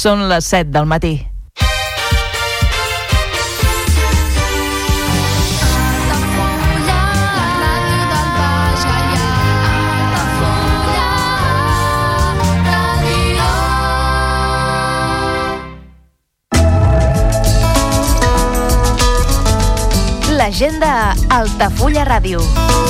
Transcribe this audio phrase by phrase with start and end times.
[0.00, 1.10] Són les 7 del matí.
[20.40, 20.94] L'agenda
[21.28, 22.89] Altafulla Ràdio.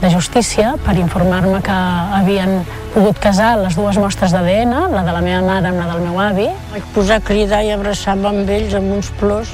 [0.00, 1.76] de justícia per informar-me que
[2.18, 2.58] havien
[2.94, 6.20] pogut casar les dues mostres d'ADN, la de la meva mare amb la del meu
[6.20, 6.48] avi.
[6.72, 9.52] Vaig posar a cridar i abraçar-me amb ells amb uns plors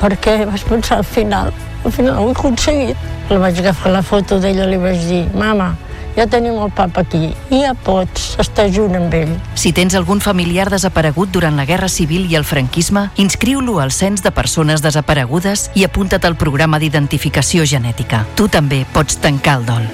[0.00, 1.52] perquè vaig pensar al final,
[1.84, 3.10] al final ho he aconseguit.
[3.30, 5.72] La vaig agafar la foto d'ella i li vaig dir, mama,
[6.16, 9.34] ja tenim el papa aquí i ja pots estar junt amb ell.
[9.54, 14.24] Si tens algun familiar desaparegut durant la Guerra Civil i el franquisme, inscriu-lo al Cens
[14.24, 18.24] de Persones Desaparegudes i apunta't al programa d'identificació genètica.
[18.34, 19.86] Tu també pots tancar el dol.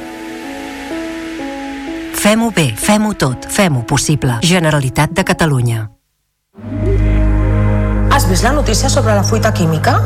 [2.23, 4.39] Fem-ho bé, fem-ho tot, fem-ho possible.
[4.47, 5.89] Generalitat de Catalunya.
[8.13, 9.99] Has vist la notícia sobre la fuita química?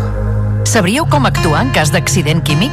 [0.65, 2.73] Sabríeu com actuar en cas d'accident químic?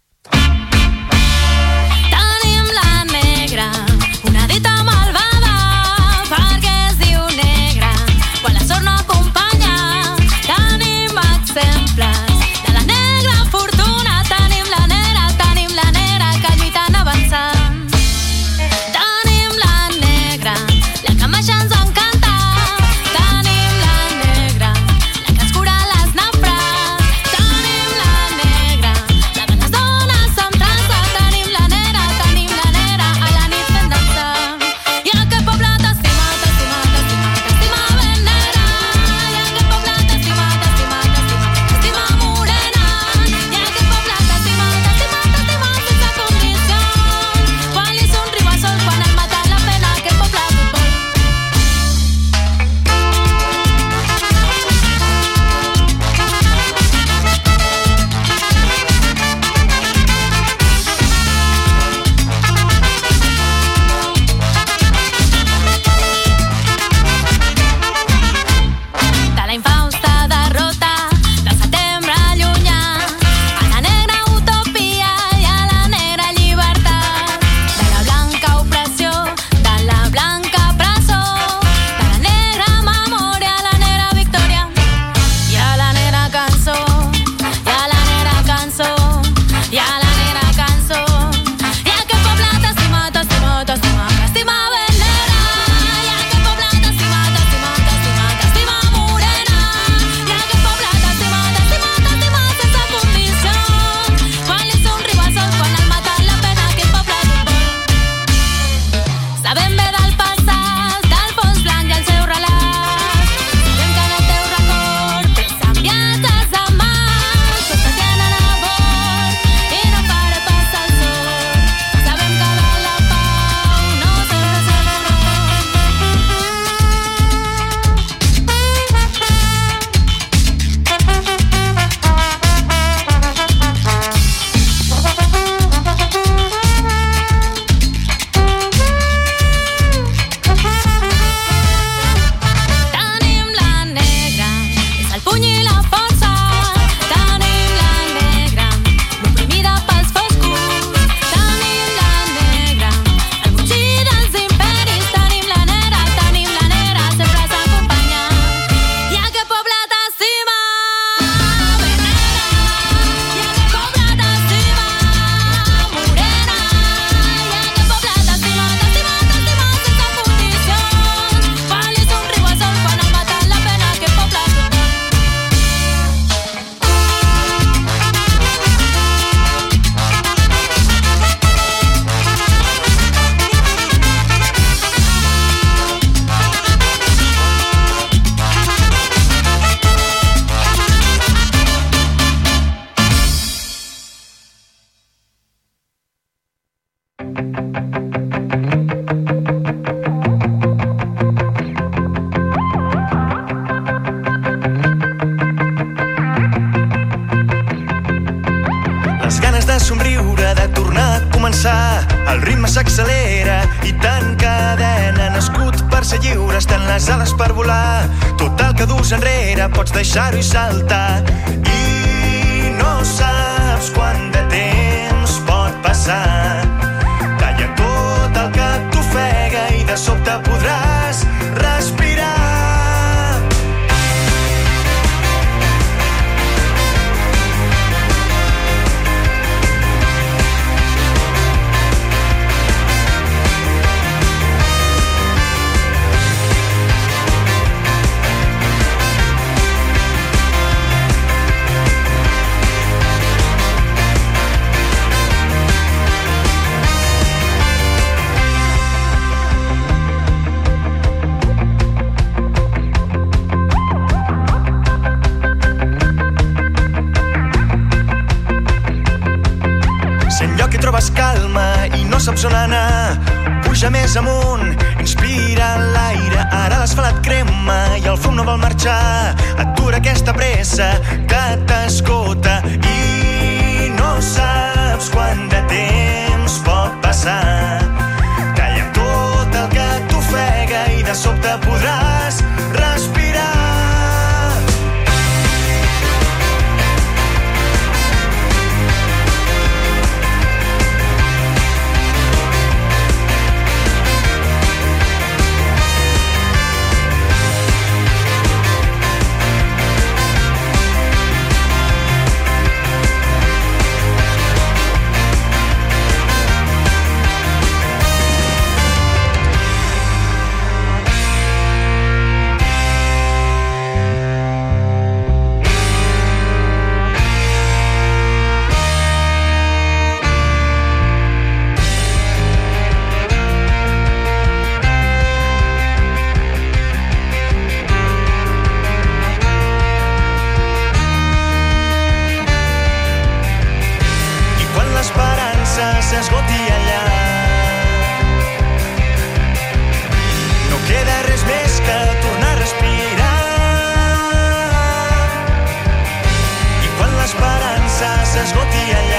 [357.01, 359.10] quan l'esperança s'esgoti allà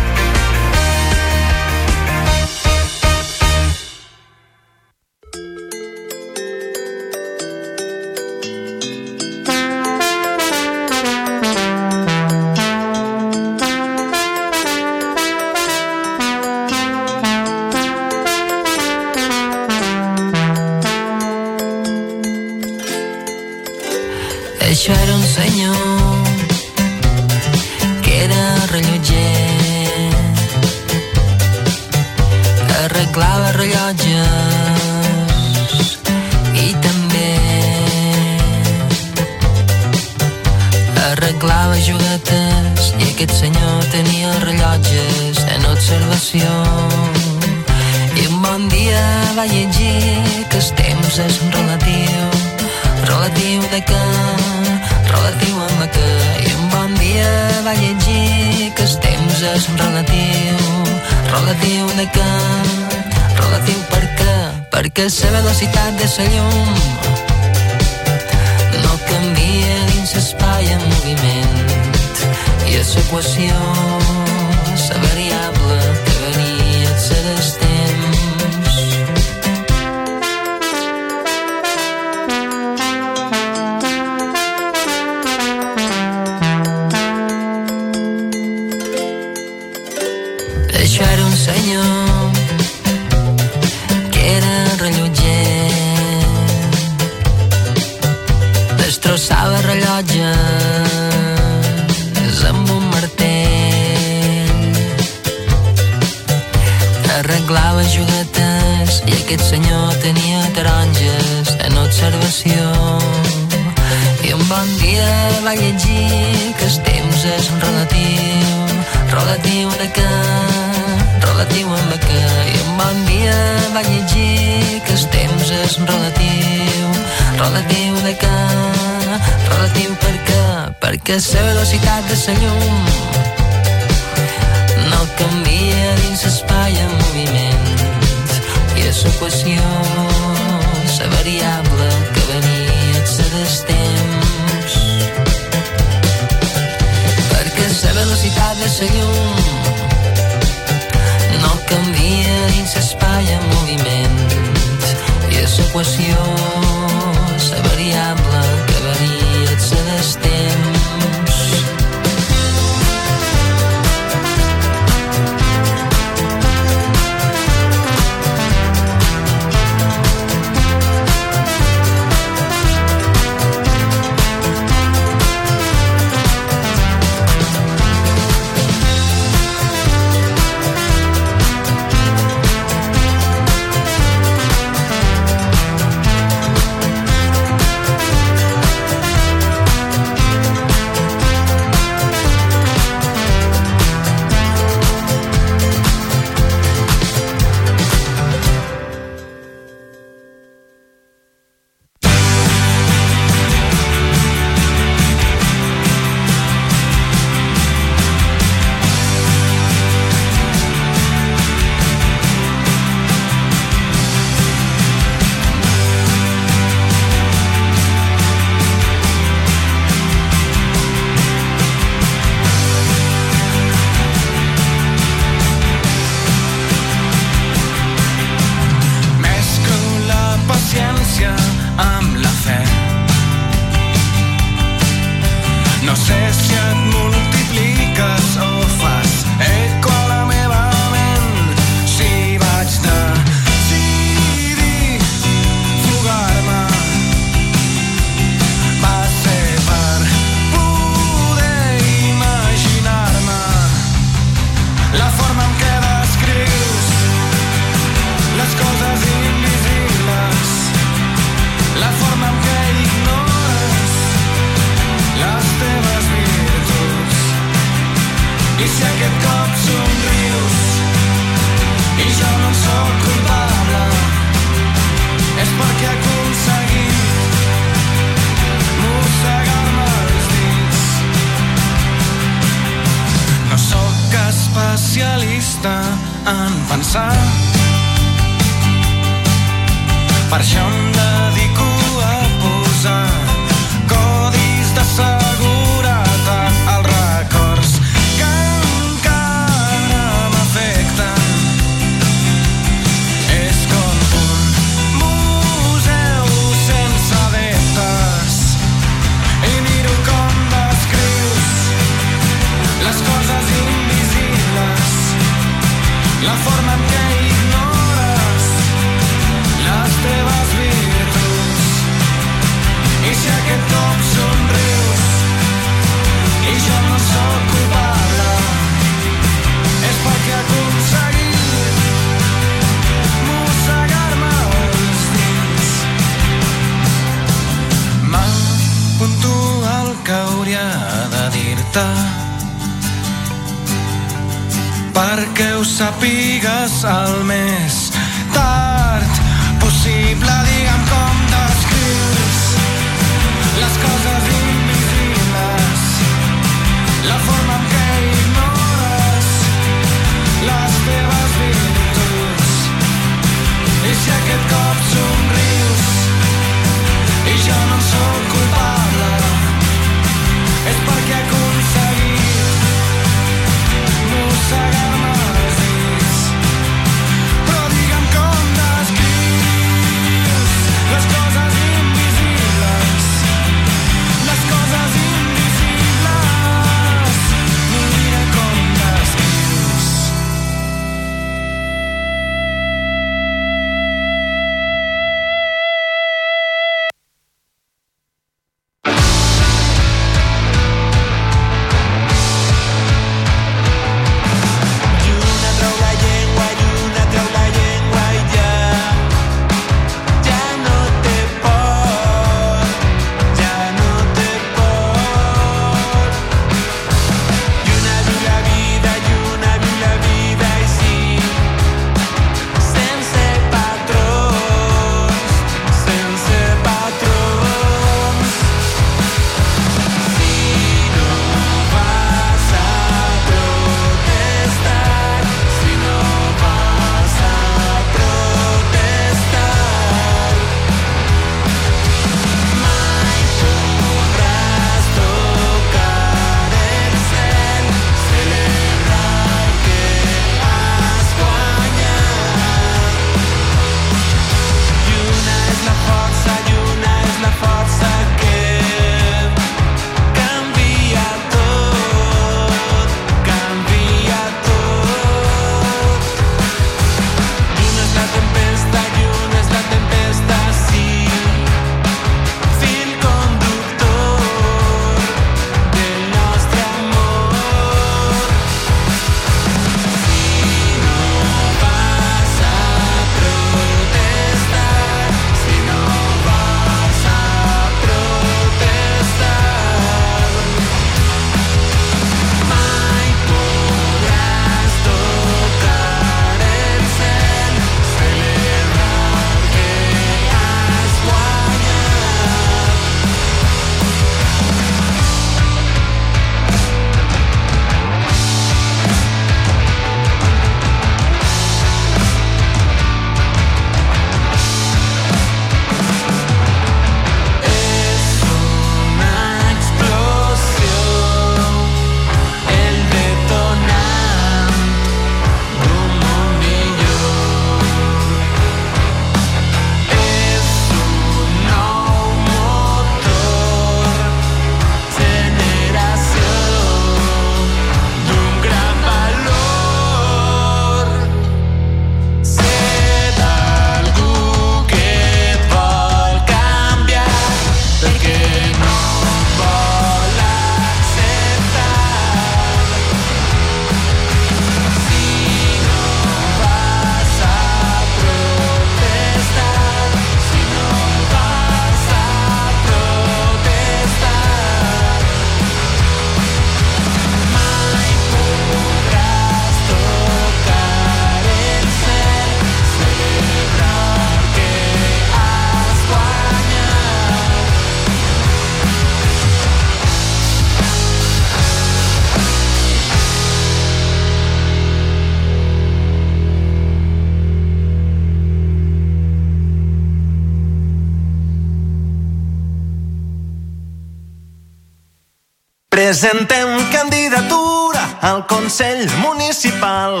[598.56, 600.00] Consell Municipal.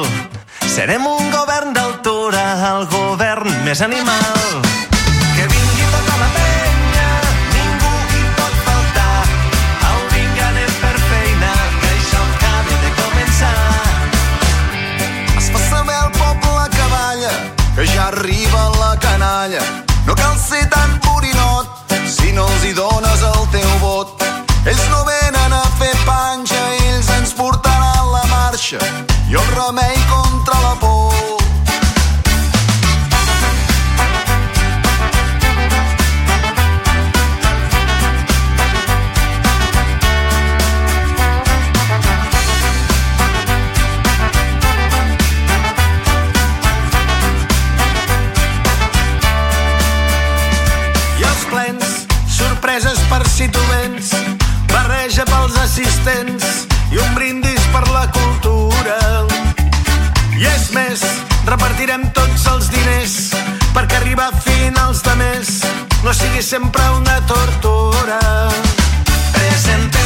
[0.64, 4.65] Serem un govern d'altura, el govern més animal.
[51.36, 54.12] dels plens, sorpreses per si tu vens,
[54.72, 58.96] barreja pels assistents i un brindis per la cultura.
[60.38, 61.04] I és més,
[61.48, 63.18] repartirem tots els diners
[63.76, 65.52] perquè arribar a finals de mes
[66.04, 68.20] no sigui sempre una tortura.
[69.36, 70.05] Presentem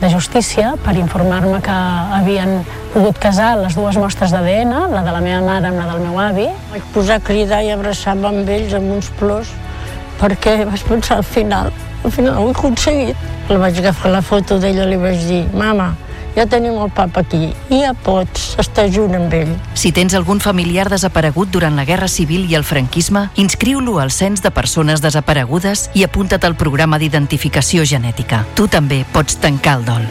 [0.00, 1.76] de justícia per informar-me que
[2.16, 2.60] havien
[2.94, 6.18] pogut casar les dues mostres d'ADN, la de la meva mare amb la del meu
[6.20, 6.48] avi.
[6.72, 9.52] Vaig posar a cridar i abraçar-me amb ells amb uns plors
[10.20, 11.70] perquè vaig pensar al final,
[12.04, 13.28] al final ho he aconseguit.
[13.50, 15.92] La vaig agafar la foto d'ella i li vaig dir, mama,
[16.36, 19.52] ja tenim el papa aquí, i ja pots estar junt amb ell.
[19.74, 24.42] Si tens algun familiar desaparegut durant la Guerra Civil i el franquisme, inscriu-lo al Cens
[24.42, 28.44] de Persones Desaparegudes i apunta't al programa d'identificació genètica.
[28.54, 30.10] Tu també pots tancar el dol.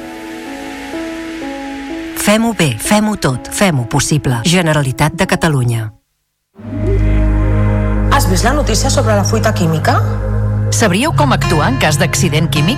[2.19, 4.41] Fem-ho bé, fem-ho tot, fem-ho possible.
[4.45, 5.93] Generalitat de Catalunya.
[8.11, 10.01] Has vist la notícia sobre la fruita química?
[10.75, 12.77] Sabríeu com actuar en cas d'accident químic?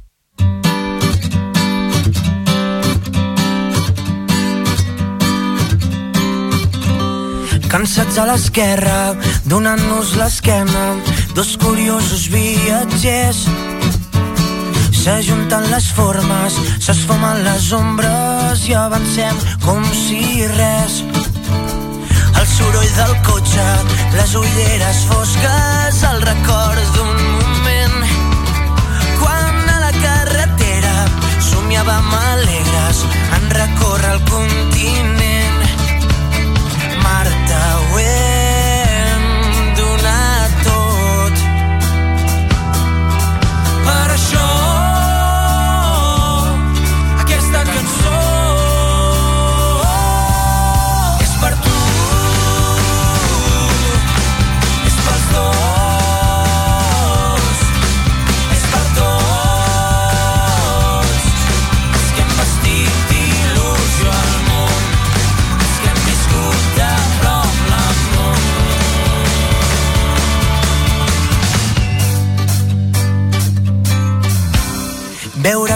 [7.71, 9.13] Cansats a l'esquerra,
[9.47, 10.81] donant-nos l'esquena,
[11.31, 13.45] dos curiosos viatgers.
[14.91, 20.99] S'ajunten les formes, s'esfumen les ombres i avancem com si res.
[22.41, 23.67] El soroll del cotxe,
[24.17, 27.99] les ulleres fosques, el record d'un moment.
[29.23, 30.97] Quan a la carretera
[31.53, 33.05] somiàvem alegres
[33.39, 35.40] en recórrer el continent.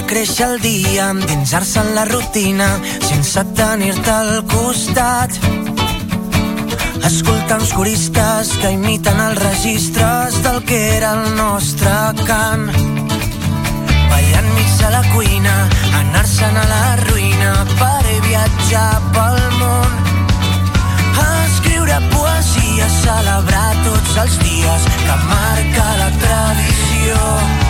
[0.06, 2.68] Créixer el dia, endinsar-se en la rutina,
[3.02, 5.32] sense tenir-te al costat.
[7.06, 11.94] Escoltar uns coristes que imiten els registres del que era el nostre
[12.28, 12.70] cant.
[14.12, 15.56] Ballant mig a la cuina,
[16.02, 20.02] anar-se'n a la ruïna per viatjar pel món.
[21.26, 27.65] Escriure poesia, celebrar tots els dies que marca la tradició.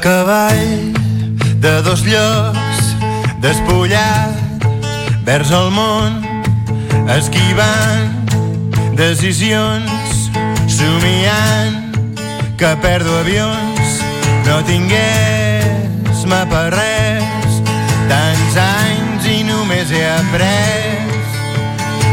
[0.00, 0.92] Cavall
[1.60, 2.94] de dos llocs,
[3.44, 4.64] despullat
[5.26, 6.16] vers el món,
[7.12, 8.32] esquivant
[8.96, 10.30] decisions,
[10.66, 11.92] somiant
[12.56, 14.00] que perdo avions,
[14.48, 17.60] no tingués mapa res,
[18.08, 21.04] tants anys i només he après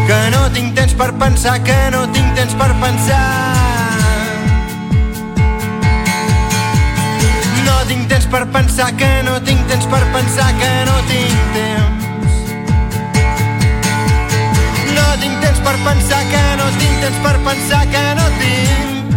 [0.09, 3.78] que no tinc temps per pensar, que no tinc temps per pensar.
[8.29, 12.33] per pensar que no tinc temps per pensar que no tinc temps.
[14.97, 19.13] No tinc temps per pensar que no tinc temps per pensar que no tinc.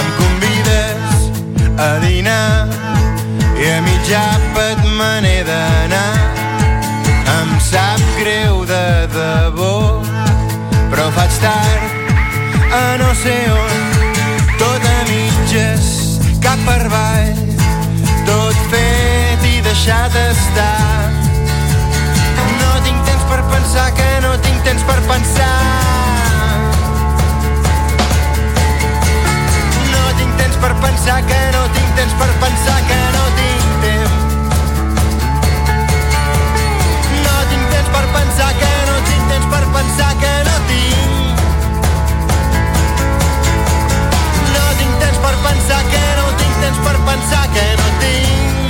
[0.00, 1.28] Em convides
[1.88, 2.68] a dinar
[3.60, 4.24] i a mitjà
[4.56, 6.12] pet me n'he d'anar.
[7.36, 9.74] Em sap greu de debò,
[10.90, 11.82] però faig tard
[12.72, 13.83] a no sé on
[16.44, 17.38] cap per avall,
[18.28, 21.08] tot fet i deixat estar.
[22.60, 25.54] No tinc temps per pensar que no tinc temps per pensar.
[29.94, 34.14] No tinc temps per pensar que no tinc temps per pensar que no tinc temps.
[37.24, 41.44] No tinc temps per pensar que no tinc temps per pensar que no tinc.
[44.56, 46.03] No tinc temps per pensar que
[46.60, 48.63] temps per pensar que no tinc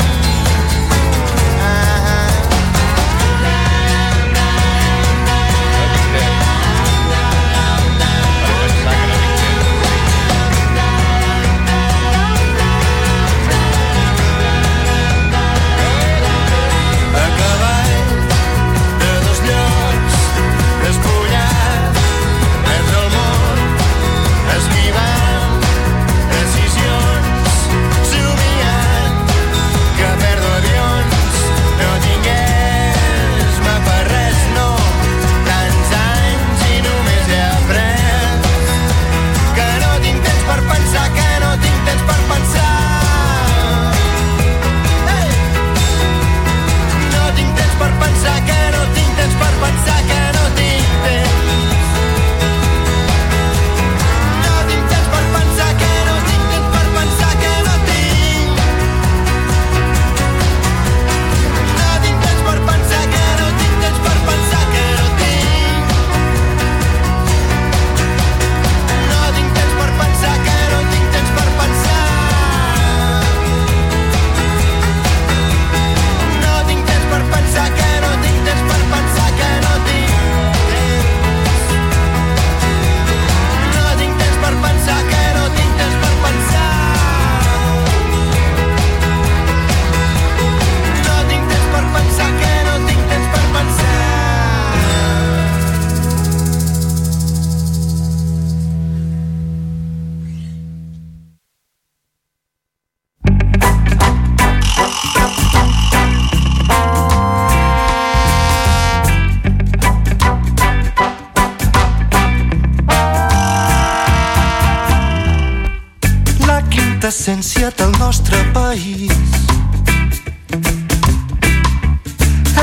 [117.35, 119.11] llicenciat al nostre país.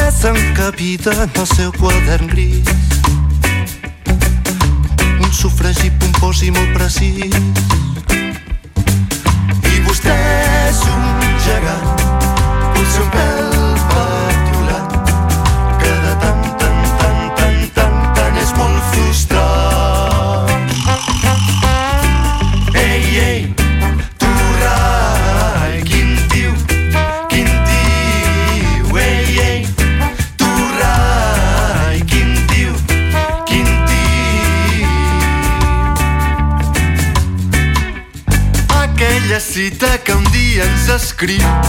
[0.07, 2.72] És encabida en el seu quadern gris.
[5.19, 7.80] Un sufragi pompós i molt precís.
[41.22, 41.61] escrito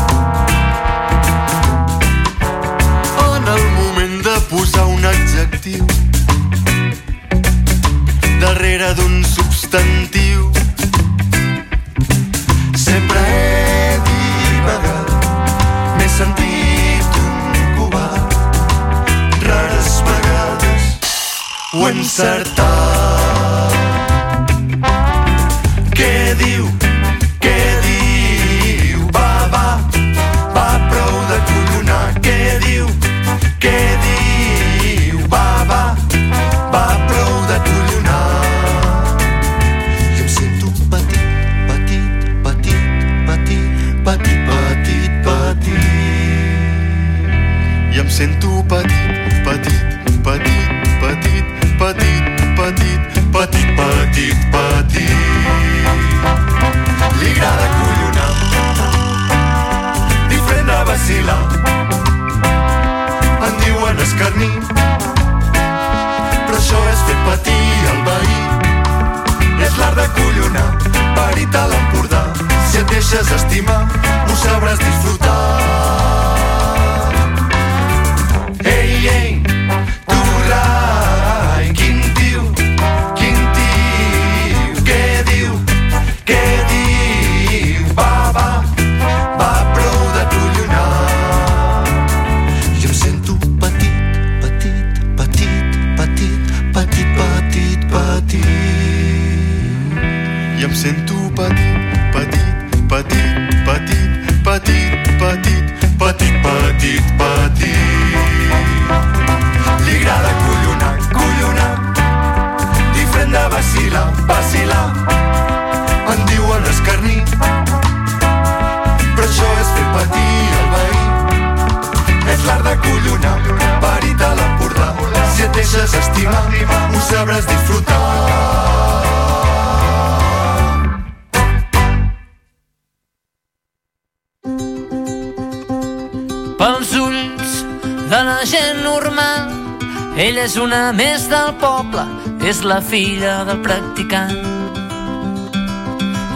[142.92, 144.36] filla del practicant.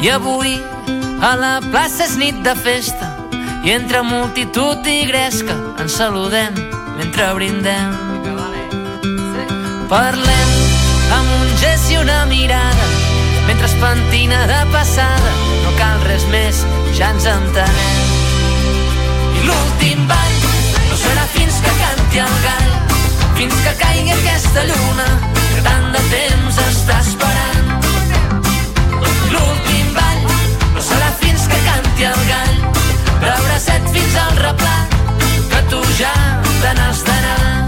[0.00, 0.54] I avui
[1.20, 3.10] a la plaça és nit de festa
[3.66, 5.52] i entre multitud i gresca
[5.82, 6.56] ens saludem
[6.96, 7.92] mentre brindem.
[9.92, 10.54] Parlem
[11.18, 12.88] amb un gest i una mirada
[13.50, 16.64] mentre es pentina de passada no cal res més,
[16.96, 18.02] ja ens entenem.
[19.42, 20.36] I l'últim ball
[20.88, 22.76] no serà fins que canti el gall,
[23.42, 25.25] fins que caigui aquesta lluna
[25.86, 27.66] tant de temps està esperant.
[29.30, 30.22] L'últim ball
[30.74, 32.56] no serà fins que canti el gall,
[33.20, 34.76] però set fins al replà,
[35.52, 36.14] que tu ja
[36.62, 37.66] te n'has d'anar.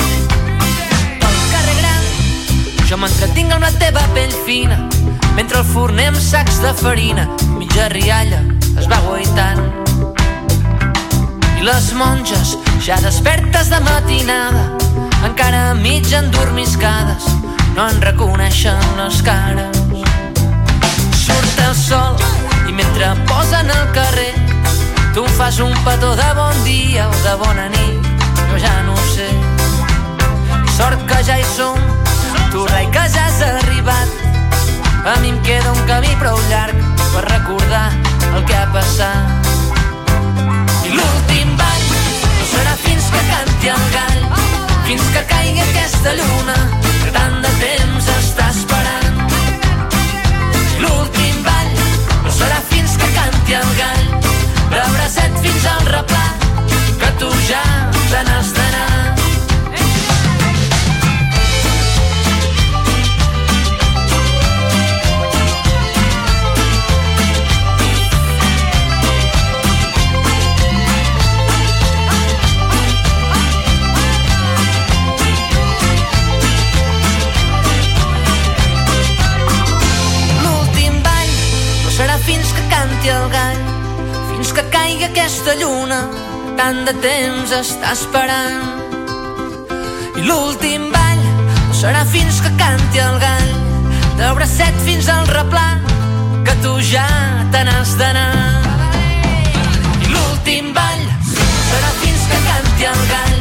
[1.22, 1.38] Pel
[1.80, 2.08] gran
[2.88, 4.34] jo m'entretinc amb teva pell
[5.36, 8.42] mentre el forner sacs de farina, mitja rialla,
[8.78, 8.98] es va.
[11.58, 14.64] I les monges, ja despertes de matinada,
[15.26, 17.26] encara mig endormiscades,
[17.78, 19.76] no en reconeixen les cares.
[21.14, 22.16] Surt el sol
[22.66, 24.32] i mentre posen al carrer,
[25.14, 28.08] tu fas un petó de bon dia o de bona nit,
[28.48, 29.28] jo ja no ho sé.
[30.74, 31.78] Sort que ja hi som,
[32.50, 34.10] tu rai que ja has arribat,
[35.06, 36.82] a mi em queda un camí prou llarg
[37.14, 37.92] per recordar
[38.34, 39.54] el que ha passat.
[40.82, 44.30] I l'últim ball no serà fins que canti el gall,
[44.90, 46.60] fins que caigui aquesta lluna
[47.42, 48.08] de temps
[48.48, 49.16] esperant.
[50.82, 51.72] L'últim ball
[52.70, 53.56] fins que canti
[55.42, 56.24] fins al replà,
[57.00, 57.62] que tu ja
[58.10, 58.67] te n'has d'anar.
[83.08, 83.60] El gall,
[84.30, 85.98] fins que caigui aquesta lluna,
[86.58, 88.58] tant de temps està esperant.
[90.18, 91.22] I l'últim ball
[91.68, 93.52] no serà fins que canti el gall,
[94.18, 95.66] de bracet fins al replà,
[96.44, 97.06] que tu ja
[97.54, 98.34] te n'has d'anar.
[100.02, 103.40] I l'últim ball serà fins que canti el gall,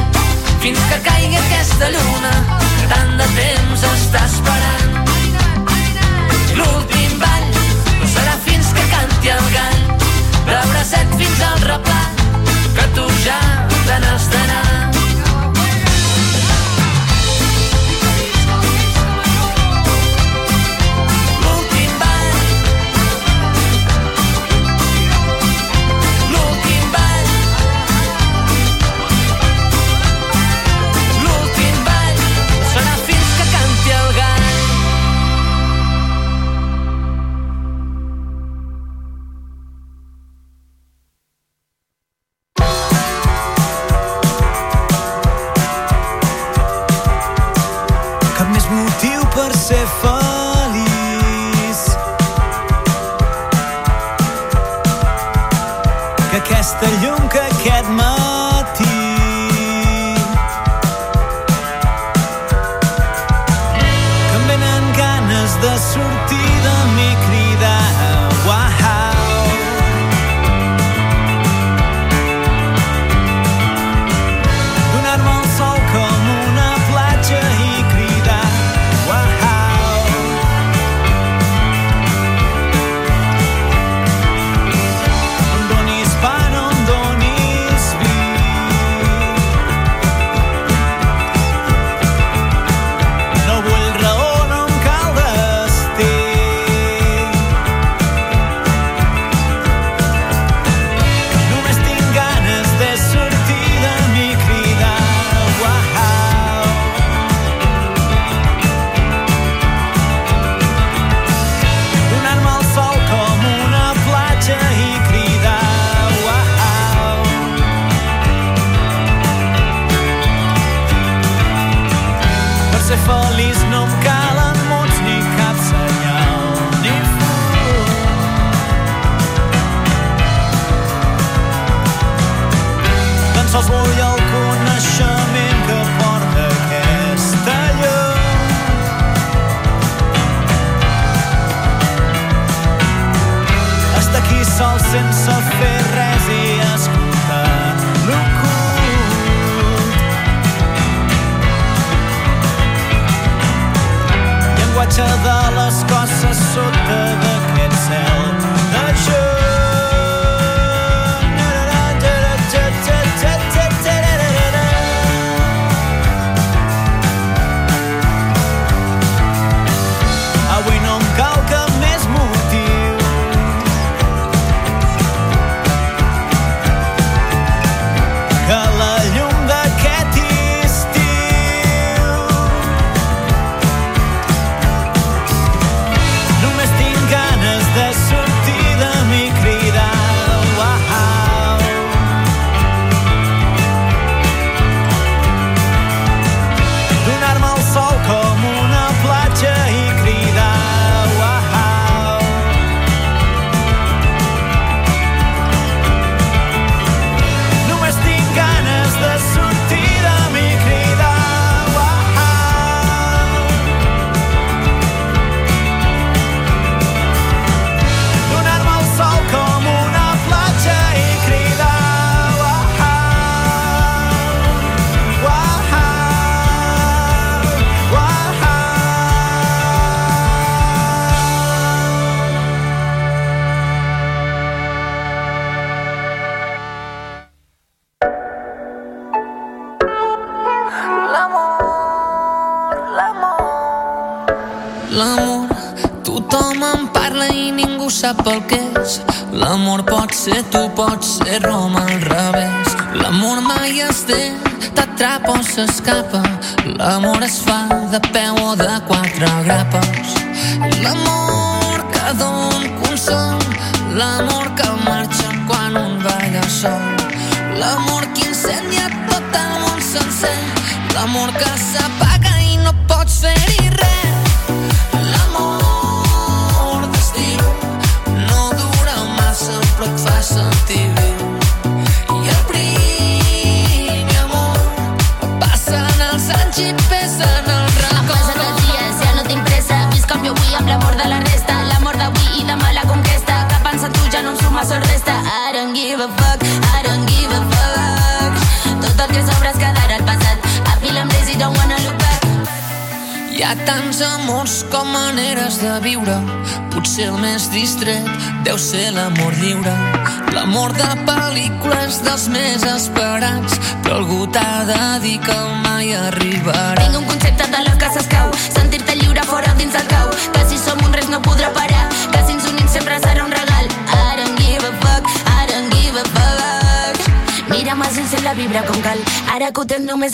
[0.63, 5.06] fins que caigui aquesta lluna, que tant de temps està esperant.
[9.27, 9.97] Canti el gall,
[10.45, 12.01] de bracet fins al replà,
[12.75, 13.39] que tu ja
[13.85, 14.46] te n'has d'anar.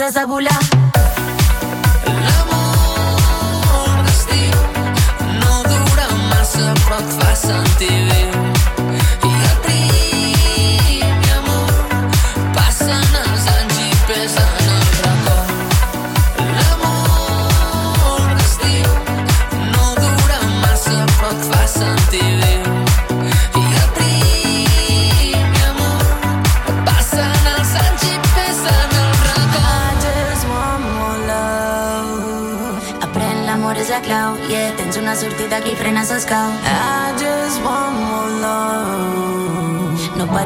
[0.03, 0.52] muchas abulas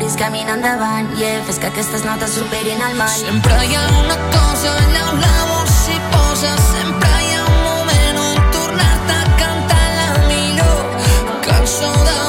[0.07, 3.09] vis camina endavant i yeah, fes que aquestes notes superin el mal.
[3.11, 7.59] Sempre hi ha una cosa allà on la vols si poses, sempre hi ha un
[7.65, 10.79] moment on tornar-te a cantar la millor
[11.49, 12.26] cançó de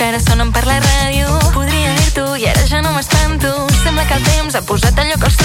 [0.00, 1.26] que ara sonen per la ràdio.
[1.52, 3.50] Podria dir-t'ho i ara ja no m'espanto.
[3.82, 5.39] Sembla que el temps ha posat allò que els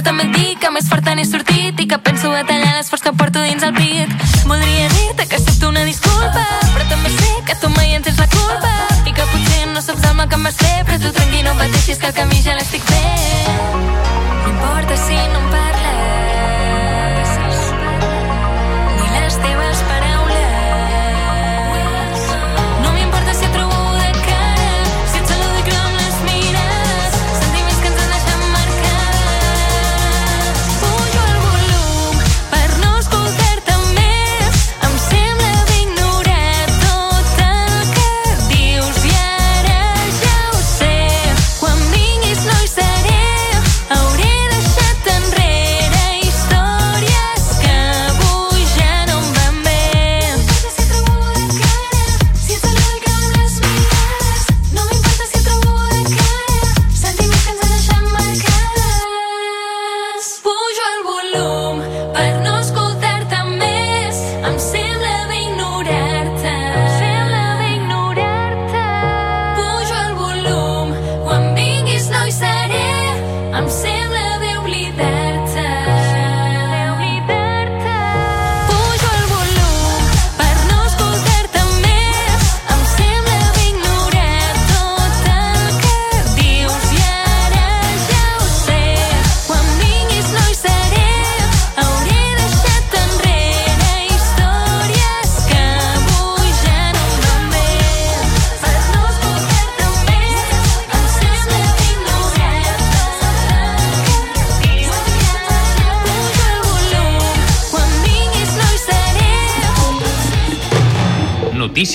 [0.00, 3.02] Però també et dic que més forta n'he sortit i que penso a tallar l'esforç
[3.04, 3.74] que porto dins el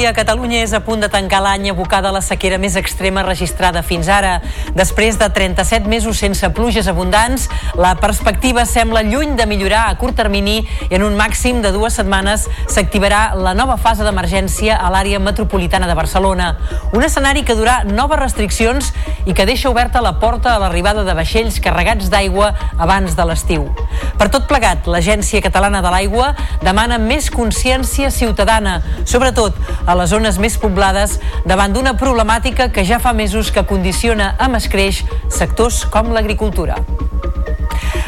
[0.00, 0.14] Dia.
[0.16, 4.08] Catalunya és a punt de tancar l'any abocada a la sequera més extrema registrada fins
[4.08, 4.38] ara.
[4.72, 10.16] Després de 37 mesos sense pluges abundants, la perspectiva sembla lluny de millorar a curt
[10.16, 15.20] termini i en un màxim de dues setmanes s'activarà la nova fase d'emergència a l'àrea
[15.20, 16.54] metropolitana de Barcelona.
[16.96, 18.94] Un escenari que durà noves restriccions
[19.26, 23.68] i que deixa oberta la porta a l'arribada de vaixells carregats d'aigua abans de l'estiu.
[24.16, 26.32] Per tot plegat, l'Agència Catalana de l'Aigua
[26.64, 29.60] demana més consciència ciutadana, sobretot
[29.90, 34.60] a les zones més poblades, davant d'una problemàtica que ja fa mesos que condiciona amb
[34.60, 35.02] escreix
[35.34, 36.78] sectors com l'agricultura.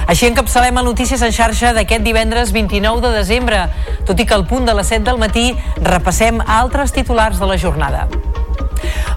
[0.07, 3.65] Així encapçalem el Notícies en xarxa d'aquest divendres 29 de desembre,
[4.07, 5.51] tot i que al punt de les 7 del matí
[5.83, 8.07] repassem altres titulars de la jornada.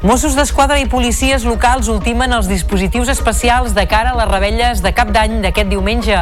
[0.05, 4.91] Mossos d'Esquadra i policies locals ultimen els dispositius especials de cara a les rebelles de
[4.93, 6.19] cap d'any d'aquest diumenge.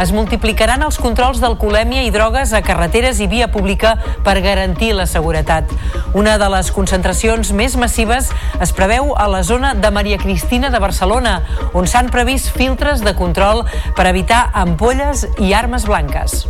[0.00, 5.08] Es multiplicaran els controls d'alcoholèmia i drogues a carreteres i via pública per garantir la
[5.10, 5.70] seguretat.
[6.16, 8.32] Una de les concentracions més massives
[8.62, 11.40] es preveu a la zona de Maria Cristina de Barcelona,
[11.74, 13.66] on s'han previst filtres de control
[13.96, 16.46] per evitar ampolles i armes blanques.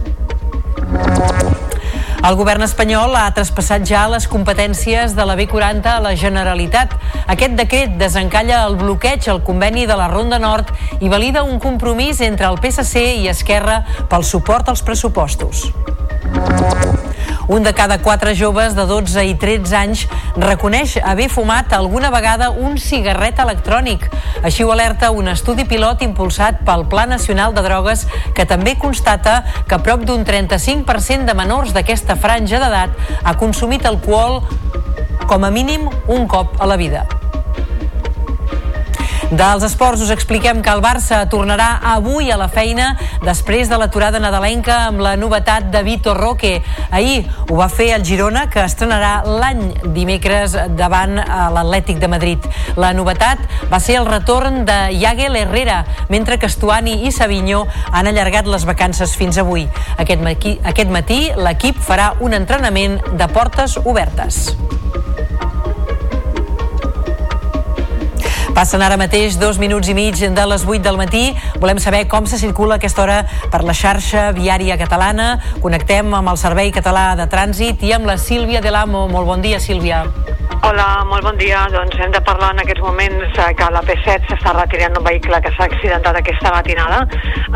[2.24, 6.94] El govern espanyol ha traspassat ja les competències de la B40 a la Generalitat.
[7.32, 12.22] Aquest decret desencalla el bloqueig al conveni de la Ronda Nord i valida un compromís
[12.24, 15.68] entre el PSC i Esquerra pel suport als pressupostos.
[17.48, 20.00] Un de cada quatre joves de 12 i 13 anys
[20.36, 24.08] reconeix haver fumat alguna vegada un cigarret electrònic.
[24.42, 28.02] Així ho alerta un estudi pilot impulsat pel Pla Nacional de Drogues
[28.34, 34.42] que també constata que prop d'un 35% de menors d'aquesta franja d'edat ha consumit alcohol
[35.30, 37.06] com a mínim un cop a la vida.
[39.26, 42.92] Dels esports us expliquem que el Barça tornarà avui a la feina
[43.24, 46.60] després de l'aturada nadalenca amb la novetat de Vitor Roque.
[46.94, 49.64] Ahir ho va fer el Girona, que estrenarà l'any
[49.96, 52.46] dimecres davant l'Atlètic de Madrid.
[52.78, 58.06] La novetat va ser el retorn de Yagel Herrera, mentre que Estuani i Savinho han
[58.06, 59.66] allargat les vacances fins avui.
[59.98, 60.22] Aquest
[60.62, 64.54] aquest matí l'equip farà un entrenament de portes obertes.
[68.56, 71.26] Passen ara mateix dos minuts i mig de les 8 del matí.
[71.60, 73.18] Volem saber com se circula aquesta hora
[73.52, 75.34] per la xarxa viària catalana.
[75.60, 79.08] Connectem amb el Servei Català de Trànsit i amb la Sílvia de l'Amo.
[79.12, 80.06] Molt bon dia, Sílvia.
[80.66, 81.66] Hola, molt bon dia.
[81.70, 85.38] Doncs hem de parlar en aquests moments eh, que la P7 s'està retirant un vehicle
[85.44, 87.02] que s'ha accidentat aquesta matinada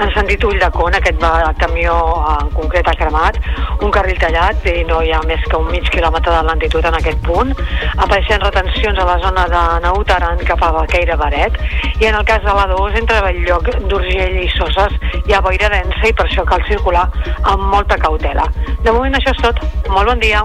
[0.04, 3.40] en sentit Ulldecona, aquest va- camió eh, en concret ha cremat,
[3.82, 6.98] un carril tallat i no hi ha més que un mig quilòmetre de lentitud en
[7.00, 7.50] aquest punt.
[7.96, 11.54] Apareixen retencions a la zona de Nautaran cap a Baqueira Baret
[12.00, 15.68] i en el cas de la 2 entre Belllloc d'Urgell i Soses hi ha boira
[15.70, 17.04] densa i per això cal circular
[17.46, 18.48] amb molta cautela.
[18.82, 19.62] De moment això és tot.
[19.86, 20.42] Molt bon dia.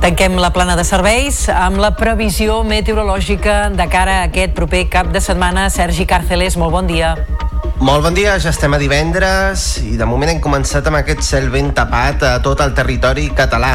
[0.00, 5.12] Tanquem la plana de serveis amb la previsió meteorològica de cara a aquest proper cap
[5.12, 5.68] de setmana.
[5.68, 7.12] Sergi Càrceles, molt bon dia.
[7.80, 11.46] Molt bon dia, ja estem a divendres i de moment hem començat amb aquest cel
[11.48, 13.72] ben tapat a tot el territori català.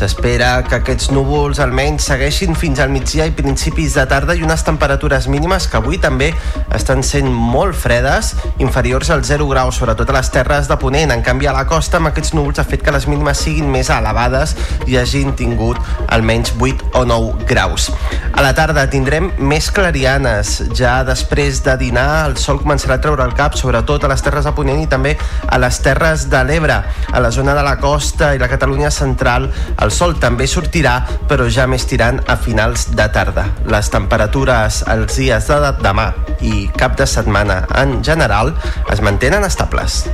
[0.00, 4.62] S'espera que aquests núvols almenys segueixin fins al migdia i principis de tarda i unes
[4.64, 6.30] temperatures mínimes que avui també
[6.72, 8.30] estan sent molt fredes,
[8.62, 11.10] inferiors al 0 graus, sobretot a les terres de Ponent.
[11.12, 13.90] En canvi, a la costa, amb aquests núvols ha fet que les mínimes siguin més
[13.92, 14.54] elevades
[14.86, 15.76] i hagin tingut
[16.08, 17.90] almenys 8 o 9 graus.
[18.30, 20.54] A la tarda tindrem més clarianes.
[20.78, 24.44] Ja després de dinar, el sol començarà a treure el cap, sobretot a les terres
[24.44, 25.14] de Ponent i també
[25.48, 26.76] a les terres de l'Ebre.
[27.10, 29.48] A la zona de la costa i la Catalunya central,
[29.80, 30.98] el sol també sortirà,
[31.30, 33.46] però ja més tirant a finals de tarda.
[33.70, 36.10] Les temperatures els dies de demà
[36.44, 38.52] i cap de setmana en general
[38.92, 40.04] es mantenen estables.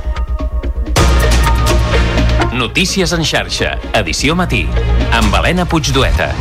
[2.57, 4.63] Notícies en xarxa, edició matí,
[5.13, 6.31] amb Helena Puigdueta.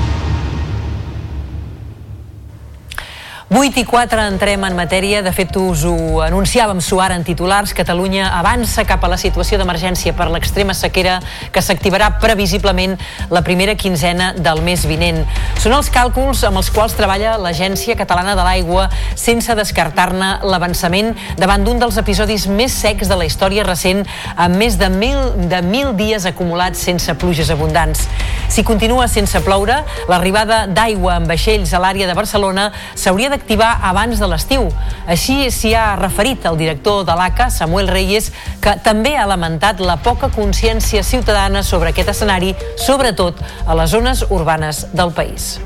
[3.49, 5.21] 8 i 4 entrem en matèria.
[5.23, 7.71] De fet, us ho anunciàvem suar en titulars.
[7.79, 11.21] Catalunya avança cap a la situació d'emergència per l'extrema sequera
[11.55, 12.97] que s'activarà previsiblement
[13.31, 15.21] la primera quinzena del mes vinent.
[15.63, 21.63] Són els càlculs amb els quals treballa l'Agència Catalana de l'Aigua sense descartar-ne l'avançament davant
[21.63, 24.03] d'un dels episodis més secs de la història recent
[24.35, 28.09] amb més de mil, de mil dies acumulats sense pluges abundants.
[28.51, 34.19] Si continua sense ploure, l'arribada d'aigua en vaixells a l'àrea de Barcelona s'hauria d'activar abans
[34.19, 34.67] de l'estiu.
[35.07, 38.33] Així s'hi ha referit el director de l'ACA, Samuel Reyes,
[38.65, 44.25] que també ha lamentat la poca consciència ciutadana sobre aquest escenari, sobretot a les zones
[44.31, 45.57] urbanes del país.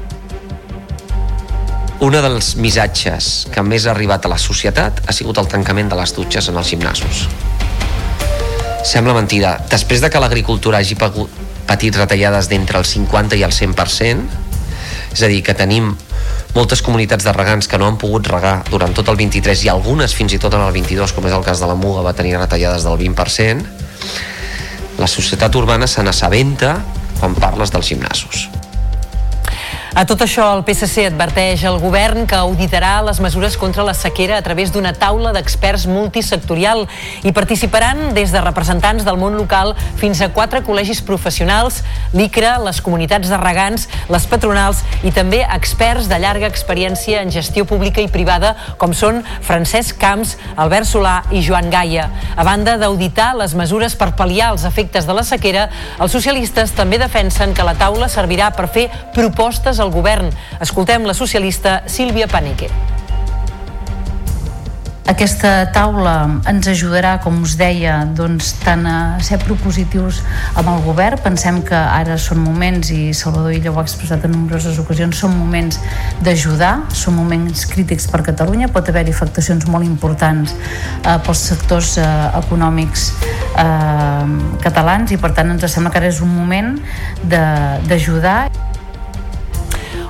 [2.01, 5.99] Un dels missatges que més ha arribat a la societat ha sigut el tancament de
[5.99, 7.27] les dutxes en els gimnasos.
[8.89, 9.59] Sembla mentida.
[9.69, 11.29] Després de que l'agricultura hagi pagut,
[11.69, 14.49] patit retallades d'entre el 50 i el 100%,
[15.13, 15.93] és a dir, que tenim
[16.55, 20.15] moltes comunitats de regants que no han pogut regar durant tot el 23 i algunes
[20.17, 22.37] fins i tot en el 22, com és el cas de la Muga, va tenir
[22.39, 23.67] retallades del 20%,
[25.01, 26.75] la societat urbana se n'assabenta
[27.21, 28.49] quan parles dels gimnasos.
[29.91, 34.37] A tot això, el PSC adverteix al govern que auditarà les mesures contra la sequera
[34.39, 36.87] a través d'una taula d'experts multisectorial.
[37.25, 41.83] i participaran des de representants del món local fins a quatre col·legis professionals,
[42.15, 47.65] l'ICRA, les comunitats de regants, les patronals i també experts de llarga experiència en gestió
[47.65, 52.09] pública i privada, com són Francesc Camps, Albert Solà i Joan Gaia.
[52.37, 55.69] A banda d'auditar les mesures per pal·liar els efectes de la sequera,
[55.99, 60.31] els socialistes també defensen que la taula servirà per fer propostes al govern.
[60.61, 62.71] Escoltem la socialista Sílvia Paneque.
[65.11, 66.13] Aquesta taula
[66.47, 70.21] ens ajudarà, com us deia, doncs, tant a ser propositius
[70.55, 71.19] amb el govern.
[71.25, 75.35] Pensem que ara són moments, i Salvador Illa ho ha expressat en nombroses ocasions, són
[75.35, 75.81] moments
[76.23, 82.09] d'ajudar, són moments crítics per Catalunya, pot haver-hi afectacions molt importants eh, pels sectors eh,
[82.45, 83.11] econòmics
[83.59, 84.27] eh,
[84.63, 86.77] catalans i per tant ens sembla que ara és un moment
[87.27, 88.45] d'ajudar.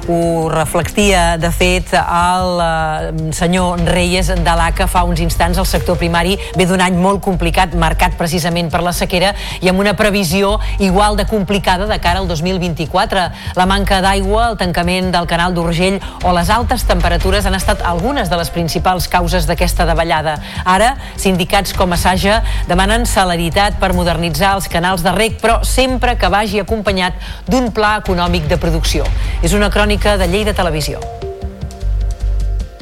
[0.09, 5.59] Ho reflectia, de fet, el eh, senyor Reyes de l'ACA fa uns instants.
[5.61, 9.82] El sector primari ve d'un any molt complicat, marcat precisament per la sequera i amb
[9.82, 13.26] una previsió igual de complicada de cara al 2024.
[13.61, 18.32] La manca d'aigua, el tancament del canal d'Urgell o les altes temperatures han estat algunes
[18.32, 20.38] de les principals causes d'aquesta davallada.
[20.64, 22.40] Ara, sindicats com Assaja
[22.70, 27.98] demanen celeritat per modernitzar els canals de rec, però sempre que vagi acompanyat d'un pla
[28.01, 29.05] econòmic de producció.
[29.44, 30.98] És una crònica de Lleida Televisió.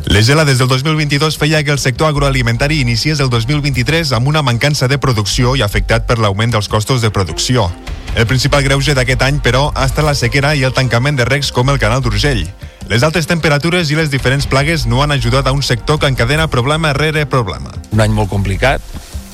[0.06, 4.86] Les gelades del 2022 feia que el sector agroalimentari iniciés el 2023 amb una mancança
[4.86, 7.66] de producció i afectat per l'augment dels costos de producció.
[8.14, 11.50] El principal greuge d'aquest any, però, ha estat la sequera i el tancament de recs
[11.50, 12.46] com el canal d'Urgell.
[12.88, 16.46] Les altes temperatures i les diferents plagues no han ajudat a un sector que encadena
[16.46, 17.74] problema rere problema.
[17.90, 18.80] un any molt complicat,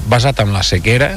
[0.09, 1.15] basat en la sequera,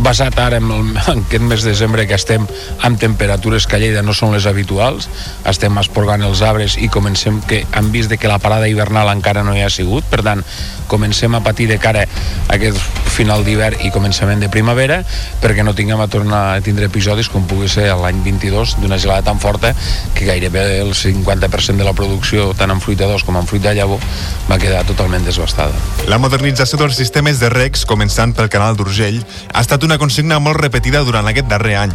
[0.00, 2.46] basat ara en, el, en aquest mes de desembre que estem
[2.86, 5.08] amb temperatures que a Lleida no són les habituals,
[5.48, 9.44] estem esporgant els arbres i comencem que han vist de que la parada hivernal encara
[9.46, 10.44] no hi ha sigut, per tant,
[10.90, 12.78] comencem a patir de cara a aquest
[13.10, 15.00] final d'hivern i començament de primavera
[15.42, 19.28] perquè no tinguem a tornar a tindre episodis com pugui ser l'any 22 d'una gelada
[19.28, 19.70] tan forta
[20.16, 24.02] que gairebé el 50% de la producció tant en fruitadors com en fruit de llavor
[24.50, 25.76] va quedar totalment desbastada.
[26.10, 29.20] La modernització dels sistemes de recs, començant pel canal d'Urgell,
[29.52, 31.94] ha estat una consigna molt repetida durant aquest darrer any.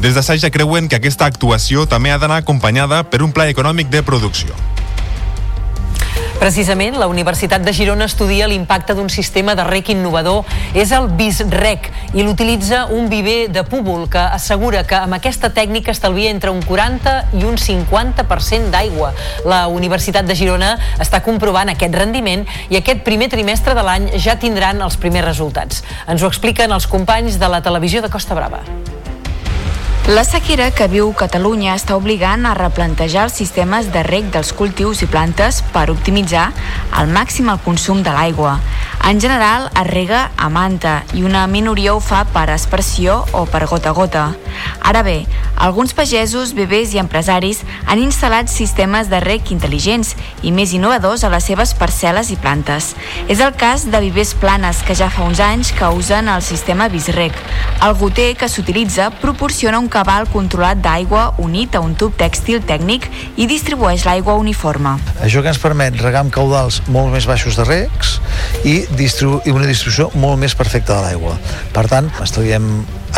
[0.00, 4.00] Des d'Assaja creuen que aquesta actuació també ha d'anar acompanyada per un pla econòmic de
[4.02, 4.56] producció.
[6.38, 10.44] Precisament, la Universitat de Girona estudia l'impacte d'un sistema de rec innovador.
[10.74, 15.94] És el BISREC i l'utilitza un viver de púbol que assegura que amb aquesta tècnica
[15.94, 19.14] estalvia entre un 40 i un 50% d'aigua.
[19.46, 24.36] La Universitat de Girona està comprovant aquest rendiment i aquest primer trimestre de l'any ja
[24.36, 25.84] tindran els primers resultats.
[26.08, 28.64] Ens ho expliquen els companys de la televisió de Costa Brava.
[30.06, 35.00] La sequera que viu Catalunya està obligant a replantejar els sistemes de rec dels cultius
[35.00, 36.50] i plantes per optimitzar
[36.92, 38.58] al màxim el consum de l'aigua.
[39.08, 43.64] En general, es rega a manta i una minoria ho fa per aspersió o per
[43.64, 44.26] gota a gota.
[44.84, 45.24] Ara bé,
[45.56, 51.32] alguns pagesos, bebès i empresaris han instal·lat sistemes de rec intel·ligents i més innovadors a
[51.32, 52.92] les seves parcel·les i plantes.
[53.28, 56.88] És el cas de Vivers Planes, que ja fa uns anys que usen el sistema
[56.92, 57.36] Visrec.
[57.84, 63.06] El goter que s'utilitza proporciona un cabal controlat d'aigua unit a un tub tèxtil tècnic
[63.38, 64.96] i distribueix l'aigua uniforme.
[65.22, 68.18] Això que ens permet regar amb caudals molt més baixos de recs
[68.66, 71.38] i, distribu i una distribució molt més perfecta de l'aigua.
[71.74, 72.68] Per tant, estalviem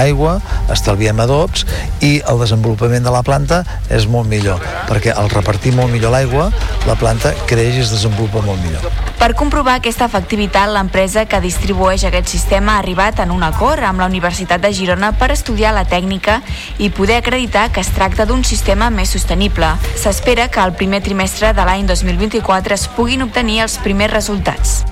[0.02, 0.38] aigua,
[0.72, 1.66] estalviem adobs
[2.04, 6.50] i el desenvolupament de la planta és molt millor, perquè al repartir molt millor l'aigua,
[6.86, 8.86] la planta creix i es desenvolupa molt millor.
[9.16, 14.02] Per comprovar aquesta efectivitat, l'empresa que distribueix aquest sistema ha arribat en un acord amb
[14.02, 16.42] la Universitat de Girona per estudiar la tècnica
[16.78, 19.72] i poder acreditar que es tracta d'un sistema més sostenible.
[19.96, 24.84] S'espera que al primer trimestre de l'any 2024 es puguin obtenir els primers resultats.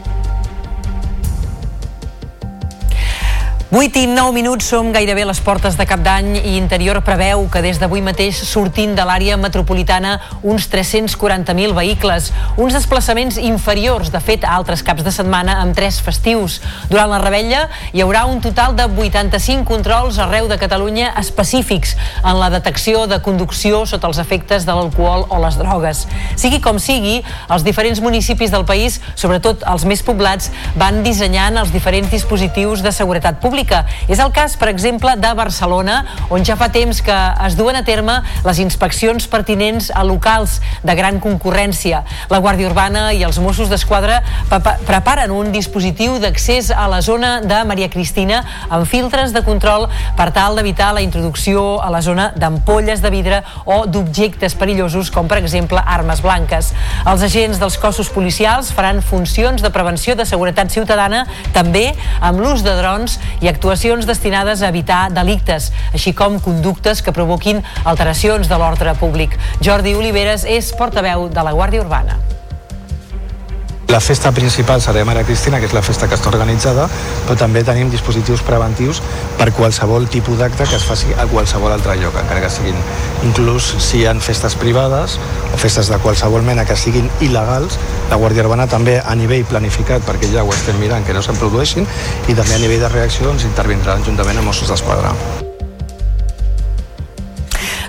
[3.74, 7.40] 8 i 9 minuts som gairebé a les portes de cap d'any i Interior preveu
[7.50, 10.12] que des d'avui mateix sortint de l'àrea metropolitana
[10.46, 15.98] uns 340.000 vehicles, uns desplaçaments inferiors, de fet, a altres caps de setmana amb tres
[15.98, 16.60] festius.
[16.86, 22.38] Durant la rebella hi haurà un total de 85 controls arreu de Catalunya específics en
[22.38, 26.04] la detecció de conducció sota els efectes de l'alcohol o les drogues.
[26.36, 31.74] Sigui com sigui, els diferents municipis del país, sobretot els més poblats, van dissenyant els
[31.74, 33.84] diferents dispositius de seguretat pública pública.
[34.08, 37.14] És el cas, per exemple, de Barcelona, on ja fa temps que
[37.46, 42.04] es duen a terme les inspeccions pertinents a locals de gran concurrència.
[42.30, 44.20] La Guàrdia Urbana i els Mossos d'Esquadra
[44.86, 50.30] preparen un dispositiu d'accés a la zona de Maria Cristina amb filtres de control per
[50.32, 55.40] tal d'evitar la introducció a la zona d'ampolles de vidre o d'objectes perillosos com per
[55.40, 56.72] exemple armes blanques.
[57.06, 61.24] Els agents dels cossos policials faran funcions de prevenció de seguretat ciutadana
[61.54, 67.14] també amb l'ús de drons i actuacions destinades a evitar delictes, així com conductes que
[67.16, 69.38] provoquin alteracions de l'ordre públic.
[69.64, 72.18] Jordi Oliveres és portaveu de la Guàrdia Urbana.
[73.94, 76.88] La festa principal serà Maria Cristina, que és la festa que està organitzada,
[77.28, 78.98] però també tenim dispositius preventius
[79.38, 82.74] per qualsevol tipus d'acte que es faci a qualsevol altre lloc, encara que siguin
[83.28, 85.14] inclús si hi ha festes privades
[85.52, 87.78] o festes de qualsevol mena que siguin il·legals,
[88.10, 91.38] la Guàrdia Urbana també a nivell planificat, perquè ja ho estem mirant que no se'n
[91.38, 91.86] produeixin,
[92.26, 95.14] i també a nivell de reaccions intervindran juntament amb Mossos d'Esquadra.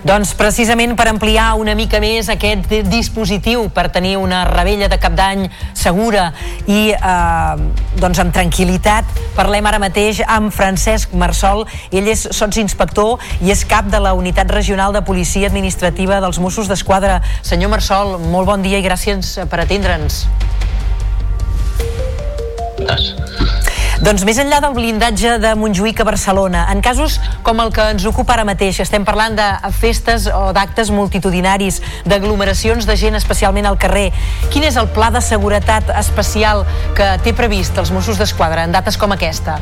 [0.05, 5.15] Doncs precisament per ampliar una mica més aquest dispositiu per tenir una rebella de cap
[5.17, 6.27] d'any segura
[6.69, 7.63] i eh,
[7.97, 11.65] doncs amb tranquil·litat parlem ara mateix amb Francesc Marsol.
[11.89, 16.69] Ell és sotsinspector i és cap de la Unitat Regional de Policia Administrativa dels Mossos
[16.69, 17.23] d'Esquadra.
[17.41, 20.27] Senyor Marsol, molt bon dia i gràcies per atendre'ns
[24.05, 27.15] doncs més enllà del blindatge de Montjuïc a Barcelona, en casos
[27.45, 32.85] com el que ens ocupa ara mateix, estem parlant de festes o d'actes multitudinaris, d'aglomeracions
[32.85, 34.11] de gent especialment al carrer,
[34.53, 36.61] quin és el pla de seguretat especial
[36.93, 39.57] que té previst els Mossos d'Esquadra en dates com aquesta?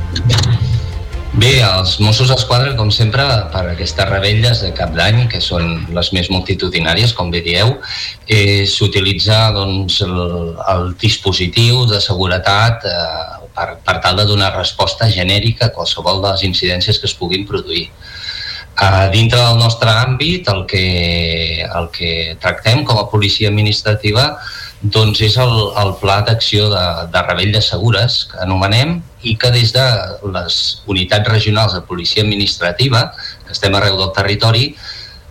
[1.34, 6.12] Bé, els Mossos d'Esquadra, com sempre, per aquestes rebelles de cap d'any, que són les
[6.14, 7.78] més multitudinàries, com bé dieu,
[8.28, 10.20] eh, s'utilitza doncs, el,
[10.76, 16.34] el dispositiu de seguretat eh, per, per tal de donar resposta genèrica a qualsevol de
[16.34, 17.88] les incidències que es puguin produir.
[18.82, 20.86] A dintre del nostre àmbit, el que,
[21.64, 22.12] el que
[22.42, 24.32] tractem com a policia administrativa
[24.84, 29.72] doncs és el, el pla d'acció de, de rebelles segures, que anomenem, i que des
[29.72, 29.86] de
[30.34, 30.58] les
[30.92, 33.06] unitats regionals de policia administrativa,
[33.46, 34.74] que estem arreu del territori,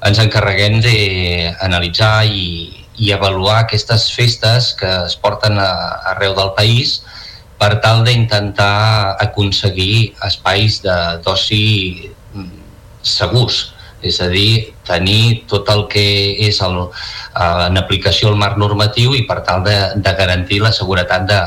[0.08, 2.46] ens encarreguem d'analitzar i,
[2.96, 5.68] i avaluar aquestes festes que es porten a,
[6.14, 7.02] arreu del país
[7.62, 11.62] per tal d'intentar aconseguir espais d'oci
[12.34, 12.48] mm,
[13.06, 13.68] segurs,
[14.02, 16.02] és a dir, tenir tot el que
[16.42, 20.72] és el, eh, en aplicació el marc normatiu i per tal de, de garantir la
[20.74, 21.40] seguretat de,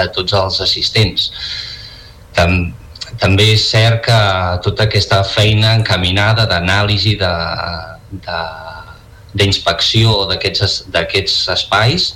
[0.00, 1.28] de tots els assistents.
[2.38, 2.72] Tam,
[3.20, 4.20] també és cert que
[4.64, 7.18] tota aquesta feina encaminada d'anàlisi
[9.36, 12.14] d'inspecció d'aquests espais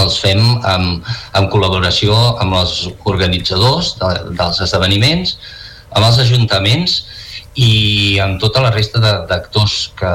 [0.00, 1.04] els fem amb,
[1.38, 5.36] amb col·laboració amb els organitzadors de, dels esdeveniments,
[5.94, 7.02] amb els ajuntaments
[7.54, 8.98] i amb tota la resta
[9.28, 10.14] d'actors que,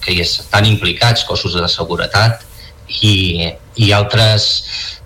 [0.00, 2.46] que hi estan implicats, cossos de seguretat
[3.02, 4.48] i, i altres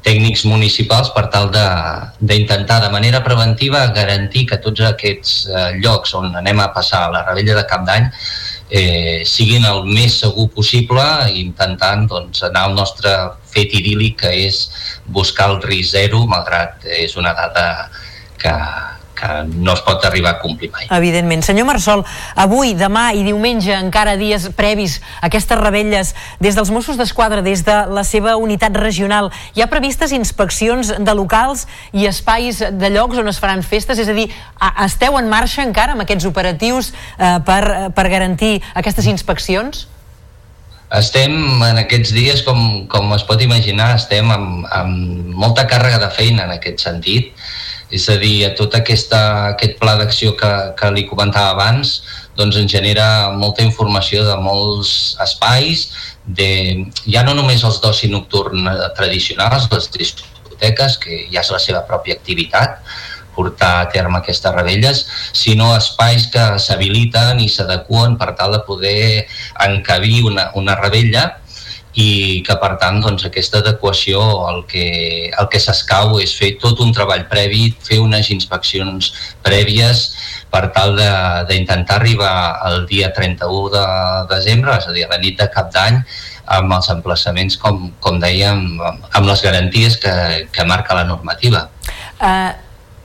[0.07, 6.15] tècnics municipals per tal d'intentar de, de manera preventiva garantir que tots aquests eh, llocs
[6.15, 8.07] on anem a passar la rebella de cap d'any
[8.71, 13.13] eh, siguin el més segur possible intentant doncs, anar al nostre
[13.53, 14.67] fet idíl·lic que és
[15.07, 17.67] buscar el risc zero malgrat és una data
[18.39, 18.55] que,
[19.17, 20.87] que no es pot arribar a complir mai.
[20.93, 21.43] Evidentment.
[21.47, 22.05] Senyor Marsol,
[22.37, 26.13] avui, demà i diumenge, encara dies previs a aquestes rebelles,
[26.43, 31.17] des dels Mossos d'Esquadra, des de la seva unitat regional, hi ha previstes inspeccions de
[31.17, 31.67] locals
[31.97, 33.99] i espais de llocs on es faran festes?
[34.03, 34.29] És a dir,
[34.85, 39.87] esteu en marxa encara amb aquests operatius eh, per, per garantir aquestes inspeccions?
[40.95, 41.33] Estem
[41.67, 46.45] en aquests dies, com, com es pot imaginar, estem amb, amb molta càrrega de feina
[46.47, 47.33] en aquest sentit
[47.95, 49.19] És a dir, a tot aquesta,
[49.53, 52.01] aquest pla d'acció que, que li comentava abans,
[52.37, 55.87] doncs ens genera molta informació de molts espais,
[56.27, 56.49] de,
[57.07, 61.85] ja no només els d'oci nocturn eh, tradicionals, les discoteques, que ja és la seva
[61.87, 62.83] pròpia activitat,
[63.37, 65.05] portar a terme aquestes rebelles,
[65.37, 69.27] sinó espais que s'habiliten i s'adequen per tal de poder
[69.69, 71.29] encabir una, una rebella
[71.97, 74.21] i que per tant doncs, aquesta adequació
[74.51, 74.87] el que,
[75.33, 79.13] el que s'escau és fer tot un treball previ, fer unes inspeccions
[79.47, 80.03] prèvies
[80.53, 80.93] per tal
[81.49, 82.35] d'intentar arribar
[82.69, 83.87] el dia 31 de
[84.35, 86.03] desembre, és a dir, a la nit de cap d'any,
[86.59, 90.15] amb els emplaçaments, com, com dèiem, amb les garanties que,
[90.53, 91.67] que marca la normativa.
[92.21, 92.53] Uh,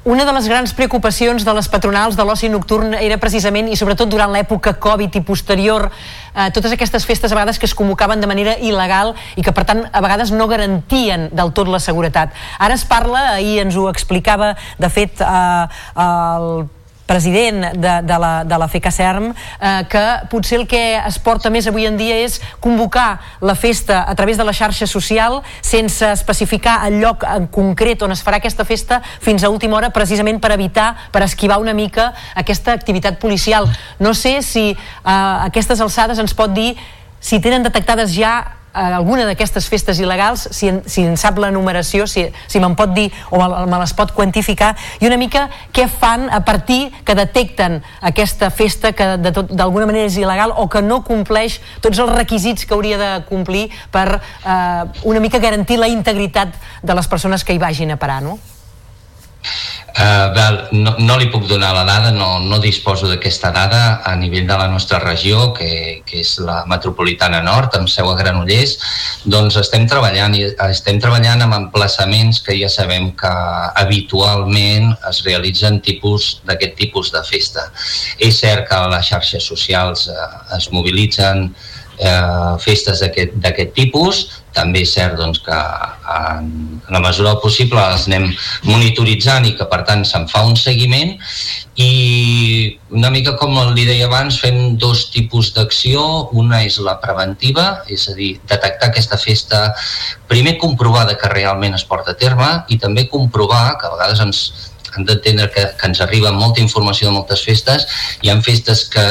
[0.03, 4.10] una de les grans preocupacions de les patronals de l'oci nocturn era precisament, i sobretot
[4.10, 5.91] durant l'època Covid i posterior,
[6.34, 9.65] eh, totes aquestes festes a vegades que es convocaven de manera il·legal i que per
[9.69, 12.34] tant a vegades no garantien del tot la seguretat.
[12.57, 15.65] Ara es parla, ahir ens ho explicava de fet eh,
[16.02, 16.65] el
[17.11, 21.67] president de, de, la, de la FECACERM eh, que potser el que es porta més
[21.67, 26.77] avui en dia és convocar la festa a través de la xarxa social sense especificar
[26.88, 30.53] el lloc en concret on es farà aquesta festa fins a última hora precisament per
[30.55, 33.67] evitar, per esquivar una mica aquesta activitat policial.
[33.99, 34.77] No sé si eh,
[35.51, 36.77] aquestes alçades ens pot dir
[37.19, 42.07] si tenen detectades ja alguna d'aquestes festes il·legals, si en, si en sap la numeració,
[42.07, 45.88] si, si me'n pot dir o me, me les pot quantificar, i una mica què
[45.91, 51.02] fan a partir que detecten aquesta festa que d'alguna manera és il·legal o que no
[51.07, 56.56] compleix tots els requisits que hauria de complir per eh, una mica garantir la integritat
[56.81, 58.39] de les persones que hi vagin a parar, no?
[59.91, 64.13] Uh, val, no, no li puc donar la dada, no, no disposo d'aquesta dada a
[64.15, 68.77] nivell de la nostra regió, que, que és la metropolitana nord, amb seu a Granollers,
[69.27, 73.34] doncs estem treballant, i estem treballant amb emplaçaments que ja sabem que
[73.84, 77.68] habitualment es realitzen tipus d'aquest tipus de festa.
[78.15, 81.49] És cert que les xarxes socials eh, es mobilitzen
[82.02, 84.22] eh, festes d'aquest tipus.
[84.52, 86.48] També és cert doncs, que en,
[86.82, 88.28] en la mesura del possible les anem
[88.68, 91.14] monitoritzant i que per tant se'n fa un seguiment.
[91.80, 91.91] I
[92.98, 96.03] una mica com li deia abans fem dos tipus d'acció.
[96.38, 99.69] Una és la preventiva és a dir, detectar aquesta festa
[100.32, 104.44] primer comprovada que realment es porta a terme i també comprovar que a vegades ens
[104.91, 107.88] han d'entendre que, que ens arriba molta informació de moltes festes.
[108.22, 109.06] Hi ha festes que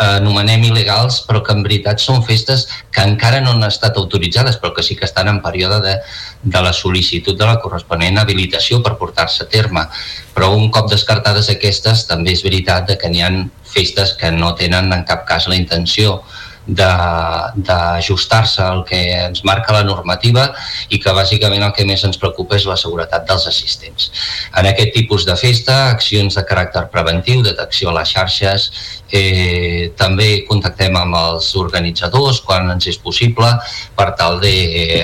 [0.00, 4.74] anomenem il·legals però que en veritat són festes que encara no han estat autoritzades però
[4.74, 5.94] que sí que estan en període de,
[6.42, 9.86] de la sol·licitud de la corresponent habilitació per portar-se a terme.
[10.34, 13.30] Però un cop descartades aquestes també és veritat que n'hi ha
[13.74, 16.20] festes que no tenen en cap cas la intenció
[16.66, 20.46] d'ajustar-se al que ens marca la normativa
[20.88, 24.10] i que bàsicament el que més ens preocupa és la seguretat dels assistents.
[24.56, 28.70] En aquest tipus de festa, accions de caràcter preventiu, detecció a les xarxes,
[29.12, 33.50] eh, també contactem amb els organitzadors quan ens és possible
[33.96, 34.54] per tal de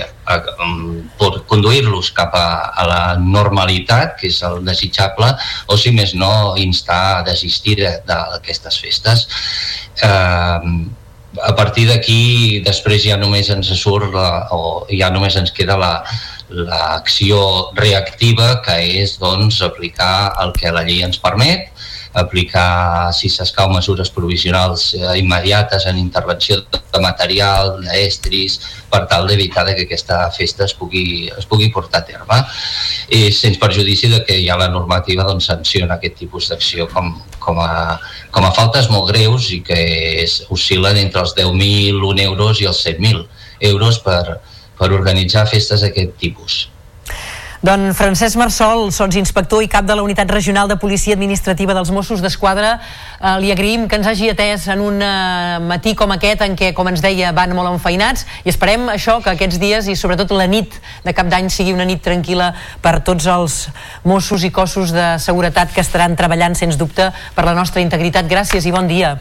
[0.00, 0.06] eh,
[1.50, 5.32] conduir-los cap a, a la normalitat, que és el desitjable,
[5.68, 9.26] o si més no, instar a desistir de- d'aquestes festes.
[10.02, 10.58] Eh,
[11.38, 15.94] a partir d'aquí després ja només ens surt la, o ja només ens queda la
[16.50, 21.70] l'acció reactiva que és doncs aplicar el que la llei ens permet
[22.12, 28.58] aplicar, si s'escau, mesures provisionals eh, immediates en intervenció de material, d'estris,
[28.90, 32.40] per tal d'evitar de que aquesta festa es pugui, es pugui portar a terme.
[33.14, 37.60] I sense perjudici de que ja la normativa doncs, sanciona aquest tipus d'acció com, com,
[37.62, 38.00] a,
[38.34, 39.78] com a faltes molt greus i que
[40.24, 43.24] és, oscil·len entre els 10.001 euros i els 100.000
[43.70, 44.40] euros per,
[44.78, 46.64] per organitzar festes d'aquest tipus.
[47.60, 48.88] Doncs Francesc Marsol,
[49.20, 52.80] inspector i cap de la Unitat Regional de Policia Administrativa dels Mossos d'Esquadra,
[53.20, 56.72] eh, li agraïm que ens hagi atès en un eh, matí com aquest en què,
[56.72, 60.48] com ens deia, van molt enfeinats i esperem això, que aquests dies i sobretot la
[60.48, 60.72] nit
[61.04, 63.68] de cap d'any sigui una nit tranquil·la per tots els
[64.08, 68.24] Mossos i cossos de seguretat que estaran treballant, sens dubte, per la nostra integritat.
[68.24, 69.18] Gràcies i bon dia.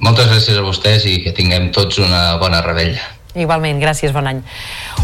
[0.00, 3.04] Moltes gràcies a vostès i que tinguem tots una bona rebella.
[3.32, 4.42] Igualment, gràcies, bon any.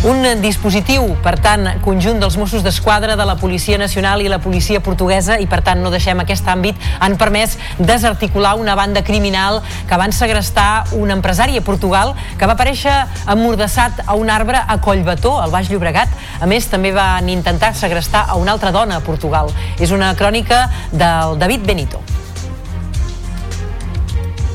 [0.05, 4.82] Un dispositiu, per tant, conjunt dels Mossos d'Esquadra, de la Policia Nacional i la Policia
[4.84, 9.96] Portuguesa, i per tant no deixem aquest àmbit, han permès desarticular una banda criminal que
[9.96, 12.98] van segrestar un empresari a Portugal que va aparèixer
[13.32, 16.12] emmordassat a un arbre a Collbató, al Baix Llobregat.
[16.40, 19.48] A més, també van intentar segrestar a una altra dona a Portugal.
[19.80, 22.05] És una crònica del David Benito.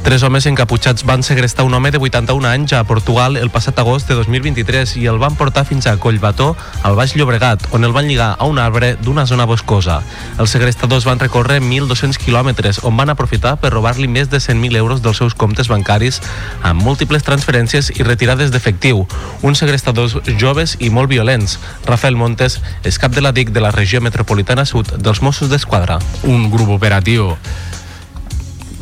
[0.04, 4.10] Tres homes encaputxats van segrestar un home de 81 anys a Portugal el passat agost
[4.12, 8.10] de 2023 i el van portar fins a Collbató, al Baix Llobregat, on el van
[8.12, 10.02] lligar a un arbre d'una zona boscosa.
[10.44, 15.02] Els segrestadors van recórrer 1.200 quilòmetres, on van aprofitar per robar-li més de 100.000 euros
[15.02, 16.20] dels seus comptes bancaris
[16.62, 19.06] amb múltiples transferències i retirades d'efectiu.
[19.42, 21.62] Uns segrestadors joves i molt violents.
[21.88, 26.02] Rafael Montes és cap de la DIC de la regió metropolitana sud dels Mossos d'Esquadra.
[26.28, 27.38] un grup operatiu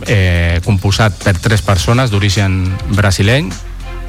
[0.08, 2.64] eh, composat per tres persones d'origen
[2.96, 3.52] brasileny,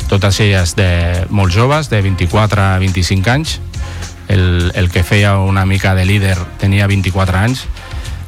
[0.09, 3.59] totes elles de molt joves, de 24 a 25 anys.
[4.28, 7.66] El, el que feia una mica de líder tenia 24 anys.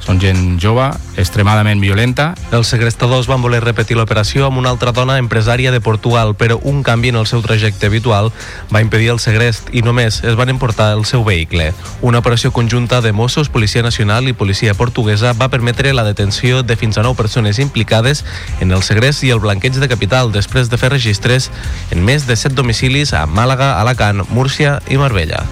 [0.04, 0.84] Són gent jove,
[1.16, 2.34] extremadament violenta.
[2.52, 6.82] Els segrestadors van voler repetir l'operació amb una altra dona empresària de Portugal, però un
[6.84, 8.28] canvi en el seu trajecte habitual
[8.68, 11.72] va impedir el segrest i només es van emportar el seu vehicle.
[12.02, 16.76] Una operació conjunta de Mossos, Policia Nacional i Policia Portuguesa va permetre la detenció de
[16.76, 18.26] fins a 9 persones implicades
[18.60, 21.48] en el segrest i el blanqueig de capital després de fer registres
[21.90, 25.46] en més de 7 domicilis a Màlaga, Alacant, Múrcia i Marbella.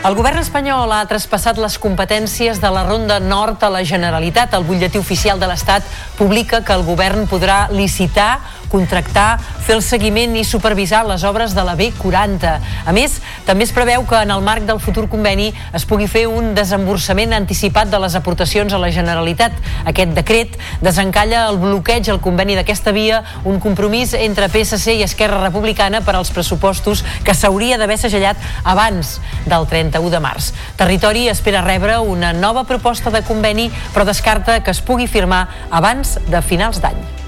[0.00, 4.54] El govern espanyol ha traspassat les competències de la Ronda Nord a la Generalitat.
[4.56, 5.84] El butlletí oficial de l'Estat
[6.16, 8.38] publica que el govern podrà licitar,
[8.70, 12.52] contractar, fer el seguiment i supervisar les obres de la B40.
[12.86, 16.26] A més, també es preveu que en el marc del futur conveni es pugui fer
[16.30, 19.56] un desemborsament anticipat de les aportacions a la Generalitat.
[19.90, 25.42] Aquest decret desencalla el bloqueig al conveni d'aquesta via, un compromís entre PSC i Esquerra
[25.42, 30.52] Republicana per als pressupostos que s'hauria d'haver segellat abans del 31 de març.
[30.80, 36.18] Territori espera rebre una nova proposta de conveni, però descarta que es pugui firmar abans
[36.30, 37.19] de finals d'any.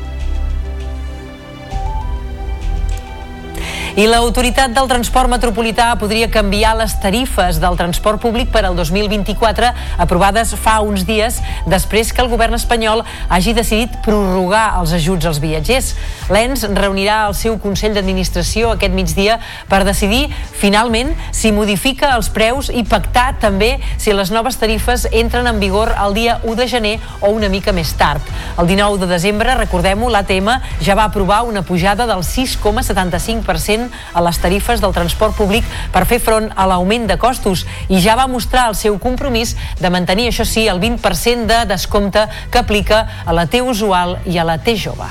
[3.93, 9.69] I l'autoritat del transport metropolità podria canviar les tarifes del transport públic per al 2024
[10.01, 11.37] aprovades fa uns dies
[11.69, 15.91] després que el govern espanyol hagi decidit prorrogar els ajuts als viatgers.
[16.33, 19.37] L'ENS reunirà el seu Consell d'Administració aquest migdia
[19.69, 20.23] per decidir
[20.57, 25.93] finalment si modifica els preus i pactar també si les noves tarifes entren en vigor
[25.93, 28.25] el dia 1 de gener o una mica més tard.
[28.57, 30.49] El 19 de desembre, recordem-ho, l'ATM
[30.81, 36.21] ja va aprovar una pujada del 6,75% a les tarifes del transport públic per fer
[36.23, 40.47] front a l'augment de costos i ja va mostrar el seu compromís de mantenir, això
[40.49, 44.77] sí, el 20% de descompte que aplica a la T usual i a la T
[44.79, 45.11] jove.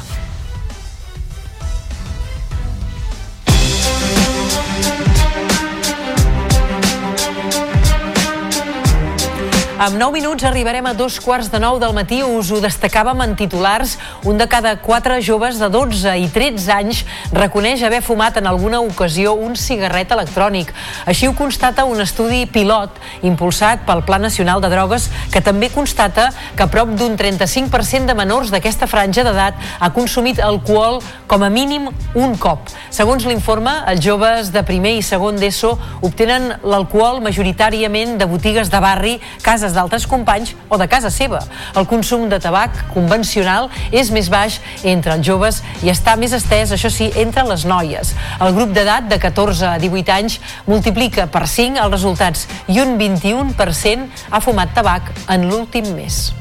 [9.82, 12.20] Amb 9 minuts arribarem a dos quarts de 9 del matí.
[12.22, 13.96] Us ho destacàvem en titulars.
[14.30, 17.00] Un de cada quatre joves de 12 i 13 anys
[17.34, 20.70] reconeix haver fumat en alguna ocasió un cigarret electrònic.
[21.10, 26.28] Així ho constata un estudi pilot impulsat pel Pla Nacional de Drogues que també constata
[26.54, 31.90] que prop d'un 35% de menors d'aquesta franja d'edat ha consumit alcohol com a mínim
[32.14, 32.70] un cop.
[32.94, 35.74] Segons l'informe, els joves de primer i segon d'ESO
[36.06, 41.42] obtenen l'alcohol majoritàriament de botigues de barri, cases d'altres companys o de casa seva.
[41.76, 46.74] El consum de tabac convencional és més baix entre els joves i està més estès,
[46.74, 48.16] això sí, entre les noies.
[48.42, 52.98] El grup d'edat de 14 a 18 anys multiplica per 5 els resultats i un
[53.00, 56.41] 21% ha fumat tabac en l'últim mes.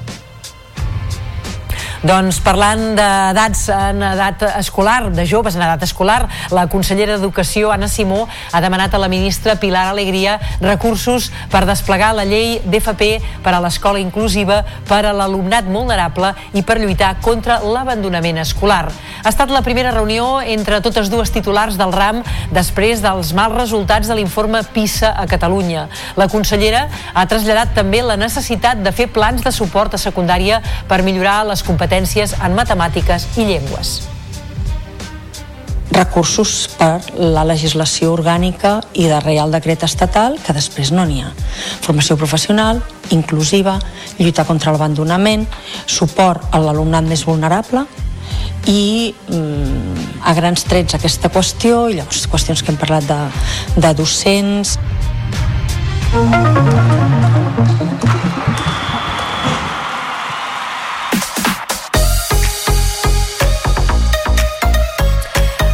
[2.00, 7.90] Doncs parlant d'edats en edat escolar, de joves en edat escolar, la consellera d'Educació, Anna
[7.92, 13.52] Simó, ha demanat a la ministra Pilar Alegria recursos per desplegar la llei d'FP per
[13.52, 18.86] a l'escola inclusiva per a l'alumnat vulnerable i per lluitar contra l'abandonament escolar.
[19.20, 24.08] Ha estat la primera reunió entre totes dues titulars del RAM després dels mals resultats
[24.08, 25.84] de l'informe PISA a Catalunya.
[26.16, 31.02] La consellera ha traslladat també la necessitat de fer plans de suport a secundària per
[31.04, 34.00] millorar les competències en matemàtiques i llengües
[36.00, 41.32] recursos per la legislació orgànica i de Reial Decret Estatal, que després no n'hi ha.
[41.84, 42.80] Formació professional,
[43.10, 43.76] inclusiva,
[44.18, 45.44] lluitar contra l'abandonament,
[45.86, 47.84] suport a l'alumnat més vulnerable
[48.70, 53.20] i mm, a grans trets aquesta qüestió i llavors qüestions que hem parlat de,
[53.76, 54.78] de docents.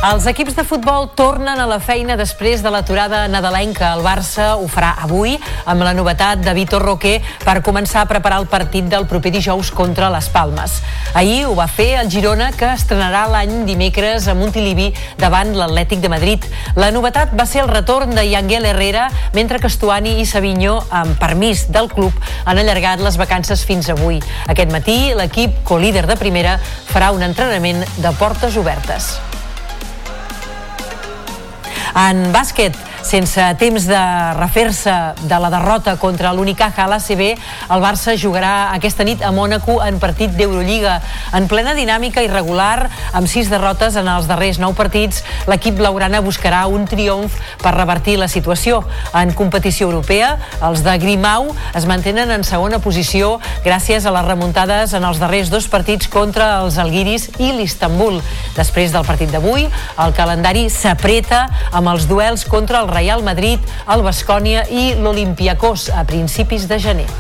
[0.07, 3.89] Els equips de futbol tornen a la feina després de l'aturada nadalenca.
[3.97, 5.33] El Barça ho farà avui
[5.67, 9.73] amb la novetat de Vitor Roquer per començar a preparar el partit del proper dijous
[9.75, 10.77] contra les Palmes.
[11.19, 16.13] Ahir ho va fer el Girona, que estrenarà l'any dimecres a Montilivi davant l'Atlètic de
[16.13, 16.47] Madrid.
[16.79, 21.19] La novetat va ser el retorn de Yanguel Herrera, mentre que Estuani i Savinho, amb
[21.19, 22.15] permís del club,
[22.45, 24.23] han allargat les vacances fins avui.
[24.47, 26.61] Aquest matí, l'equip, co-líder de primera,
[26.93, 29.17] farà un entrenament de portes obertes.
[31.97, 32.77] En bàsquet,
[33.07, 34.03] sense temps de
[34.35, 34.93] refer-se
[35.31, 37.23] de la derrota contra l'Unicaja a l'ACB,
[37.71, 40.99] el Barça jugarà aquesta nit a Mònaco en partit d'Eurolliga.
[41.39, 46.65] En plena dinàmica irregular, amb sis derrotes en els darrers nou partits, l'equip blaugrana buscarà
[46.67, 48.83] un triomf per revertir la situació.
[49.15, 50.35] En competició europea,
[50.67, 55.53] els de Grimau es mantenen en segona posició gràcies a les remuntades en els darrers
[55.53, 58.19] dos partits contra els Alguiris i l'Istanbul.
[58.59, 59.69] Després del partit d'avui,
[60.03, 63.61] el calendari s'apreta amb els duels contra el Real Madrid,
[63.93, 67.11] el Bascònia i l'Olimpiakos a principis de gener.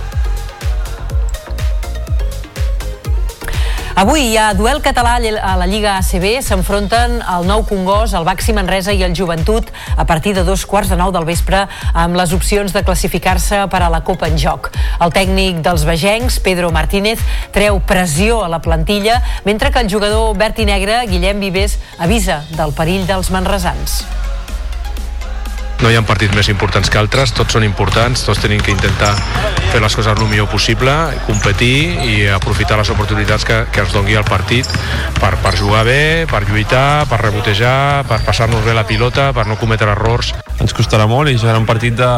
[3.97, 6.43] Avui hi ha duel català a la Lliga ACB.
[6.45, 10.93] S'enfronten el nou Congost, el Baxi Manresa i el Joventut a partir de dos quarts
[10.93, 11.63] de nou del vespre
[11.95, 14.69] amb les opcions de classificar-se per a la Copa en joc.
[15.01, 17.25] El tècnic dels vegencs, Pedro Martínez,
[17.57, 22.43] treu pressió a la plantilla, mentre que el jugador verd i negre, Guillem Vives, avisa
[22.53, 24.03] del perill dels manresans.
[25.83, 29.13] No hi ha partits més importants que altres, tots són importants, tots tenim que intentar
[29.71, 30.93] fer les coses el millor possible,
[31.27, 31.77] competir
[32.07, 34.71] i aprofitar les oportunitats que, que ens dongui el partit
[35.21, 39.59] per, per jugar bé, per lluitar, per rebotejar, per passar-nos bé la pilota, per no
[39.61, 40.33] cometre errors.
[40.57, 42.11] Ens costarà molt i serà un partit de...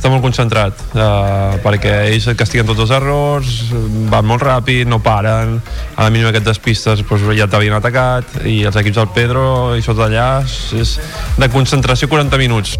[0.00, 3.50] està molt concentrat eh, perquè ells et castiguen tots els errors
[4.08, 5.58] van molt ràpid, no paren.
[5.92, 9.44] A la mínima que et despistes doncs ja t'havien atacat i els equips del Pedro
[9.76, 10.96] i sota allà és
[11.36, 12.78] de concentració 40 minuts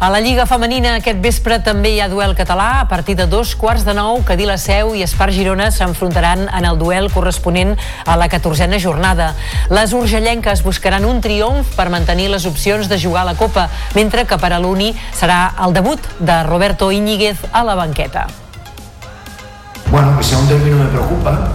[0.00, 2.68] A la Lliga Femenina aquest vespre també hi ha duel català.
[2.78, 6.68] A partir de dos quarts de nou, Cadí la Seu i Espar Girona s'enfrontaran en
[6.68, 7.72] el duel corresponent
[8.06, 9.32] a la catorzena jornada.
[9.74, 13.66] Les urgellenques buscaran un triomf per mantenir les opcions de jugar a la Copa,
[13.98, 18.28] mentre que per a l'Uni serà el debut de Roberto Íñiguez a la banqueta.
[19.90, 21.50] Bueno, que sea un derbi no me preocupa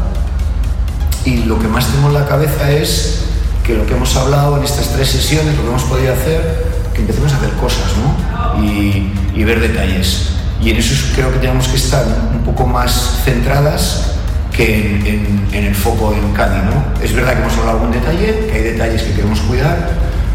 [1.24, 3.24] y lo que más tengo en la cabeza es
[3.64, 7.02] que lo que hemos hablado en estas tres sesiones, lo que hemos podido hacer, que
[7.02, 8.64] empecemos a hacer cosas ¿no?
[8.64, 10.30] y, ver detalles.
[10.62, 14.14] Y en eso creo que tenemos que estar un poco más centradas
[14.54, 16.64] que en, el foco en Cádiz.
[16.64, 17.04] ¿no?
[17.04, 19.90] Es verdad que hemos hablado de algún detalle, que hay detalles que queremos cuidar,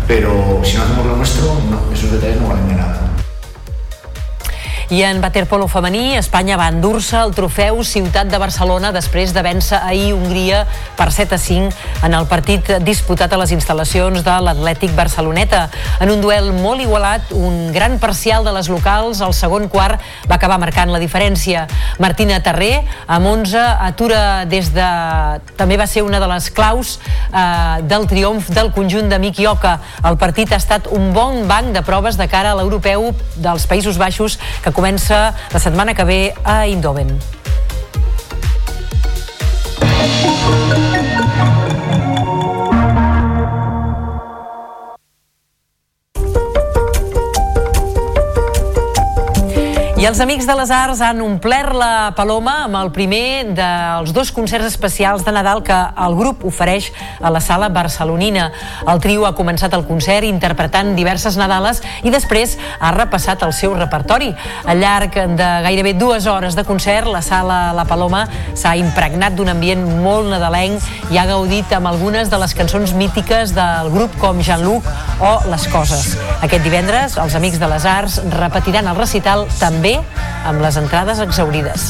[0.07, 1.61] pero si no hacemos lo nuestro,
[1.93, 3.08] esos detalles no valen de nada.
[4.91, 9.77] I en waterpolo femení, Espanya va endur-se el trofeu Ciutat de Barcelona després de vèncer
[9.85, 10.63] ahir Hongria
[10.97, 15.67] per 7 a 5 en el partit disputat a les instal·lacions de l'Atlètic Barceloneta.
[16.01, 20.39] En un duel molt igualat, un gran parcial de les locals, el segon quart va
[20.39, 21.67] acabar marcant la diferència.
[22.01, 24.89] Martina Terré, amb 11, atura des de...
[25.61, 26.95] també va ser una de les claus
[27.29, 29.77] eh, del triomf del conjunt de Miki Oka.
[30.09, 34.01] El partit ha estat un bon banc de proves de cara a l'europeu dels Països
[34.01, 37.38] Baixos que comença la setmana que ve a Eindhoven.
[49.99, 54.29] I els Amics de les Arts han omplert la Paloma amb el primer dels dos
[54.31, 58.45] concerts especials de Nadal que el grup ofereix a la sala barcelonina.
[58.87, 63.75] El trio ha començat el concert interpretant diverses Nadales i després ha repassat el seu
[63.75, 64.31] repertori.
[64.71, 68.23] Al llarg de gairebé dues hores de concert, la sala La Paloma
[68.55, 73.51] s'ha impregnat d'un ambient molt nadalenc i ha gaudit amb algunes de les cançons mítiques
[73.59, 74.87] del grup com Jean-Luc
[75.19, 76.15] o Les Coses.
[76.39, 79.88] Aquest divendres, els Amics de les Arts repetiran el recital també
[80.49, 81.83] amb les entrades exaurides.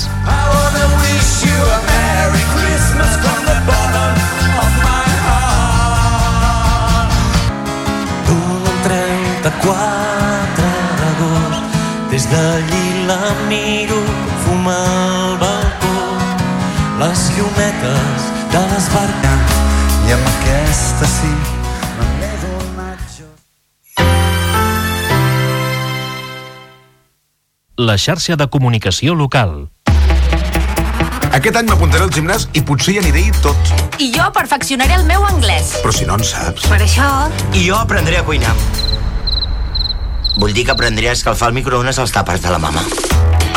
[1.02, 4.14] wish you a Merry Christmas from the bottom
[4.64, 7.10] of my heart.
[8.36, 10.70] Un 34
[11.00, 11.62] d'agost
[12.10, 14.00] Des d'allí la miro
[14.44, 14.78] fuma
[15.26, 15.98] al balcó
[17.02, 18.20] Les llumetes
[18.54, 19.48] de les barques
[20.08, 21.57] I amb aquesta sí
[27.78, 29.68] La xarxa de comunicació local.
[31.30, 33.70] Aquest any m'apuntaré al gimnàs i potser hi aniré tot.
[34.02, 35.76] I jo perfeccionaré el meu anglès.
[35.84, 36.64] Però si no en saps.
[36.66, 37.06] Per això...
[37.54, 38.50] I jo aprendré a cuinar.
[40.42, 42.82] Vull dir que aprendré a escalfar el microones als tàpers de la mama.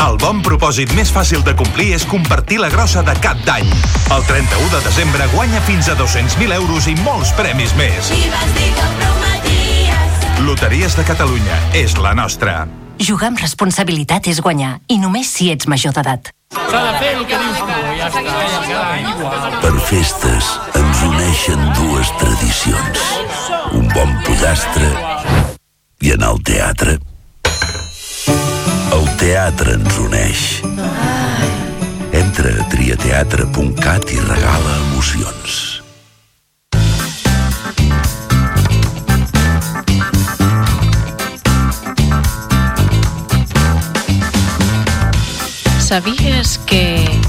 [0.04, 3.66] El bon propòsit més fàcil de complir és compartir la grossa de cap d'any.
[4.14, 8.14] El 31 de desembre guanya fins a 200.000 euros i molts premis més.
[10.46, 12.60] Loteries de Catalunya és la nostra.
[12.98, 16.30] Jugar amb responsabilitat és guanyar, i només si ets major d'edat.
[16.52, 18.22] S'ha de fer el que dius tu, ja està.
[19.62, 23.06] Per festes ens uneixen dues tradicions.
[23.78, 24.90] Un bon pollastre
[26.02, 26.98] i anar al teatre.
[28.92, 30.46] El teatre ens uneix.
[32.22, 35.71] Entra a triateatre.cat i regala emocions.
[45.92, 47.21] ¿Sabías que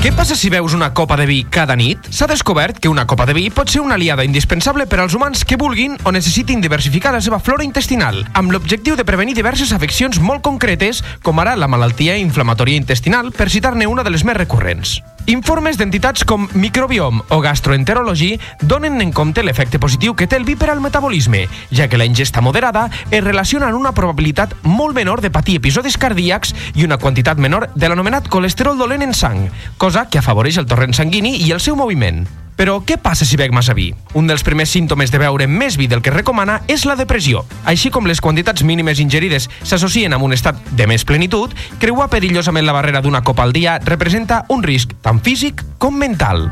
[0.00, 2.06] Què passa si veus una copa de vi cada nit?
[2.08, 5.44] S'ha descobert que una copa de vi pot ser una aliada indispensable per als humans
[5.44, 10.16] que vulguin o necessitin diversificar la seva flora intestinal, amb l'objectiu de prevenir diverses afeccions
[10.24, 15.02] molt concretes, com ara la malaltia inflamatòria intestinal, per citar-ne una de les més recurrents.
[15.28, 18.30] Informes d'entitats com Microbiom o Gastroenterology
[18.64, 21.44] donen en compte l'efecte positiu que té el vi per al metabolisme,
[21.76, 26.00] ja que la ingesta moderada es relaciona amb una probabilitat molt menor de patir episodis
[26.00, 29.44] cardíacs i una quantitat menor de l'anomenat colesterol dolent en sang,
[29.76, 32.22] cosa que afavoreix el torrent sanguini i el seu moviment.
[32.60, 33.88] Però què passa si bec massa vi?
[34.14, 37.42] Un dels primers símptomes de beure més vi del que recomana és la depressió.
[37.64, 42.68] Així com les quantitats mínimes ingerides s'associen amb un estat de més plenitud, creuar perillosament
[42.68, 46.50] la barrera d'una copa al dia representa un risc tant físic com mental.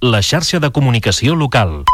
[0.00, 1.84] La xarxa de comunicació local.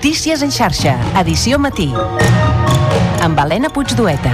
[0.00, 1.90] Notícies en xarxa, edició matí.
[3.20, 4.32] Amb Helena Puigdueta.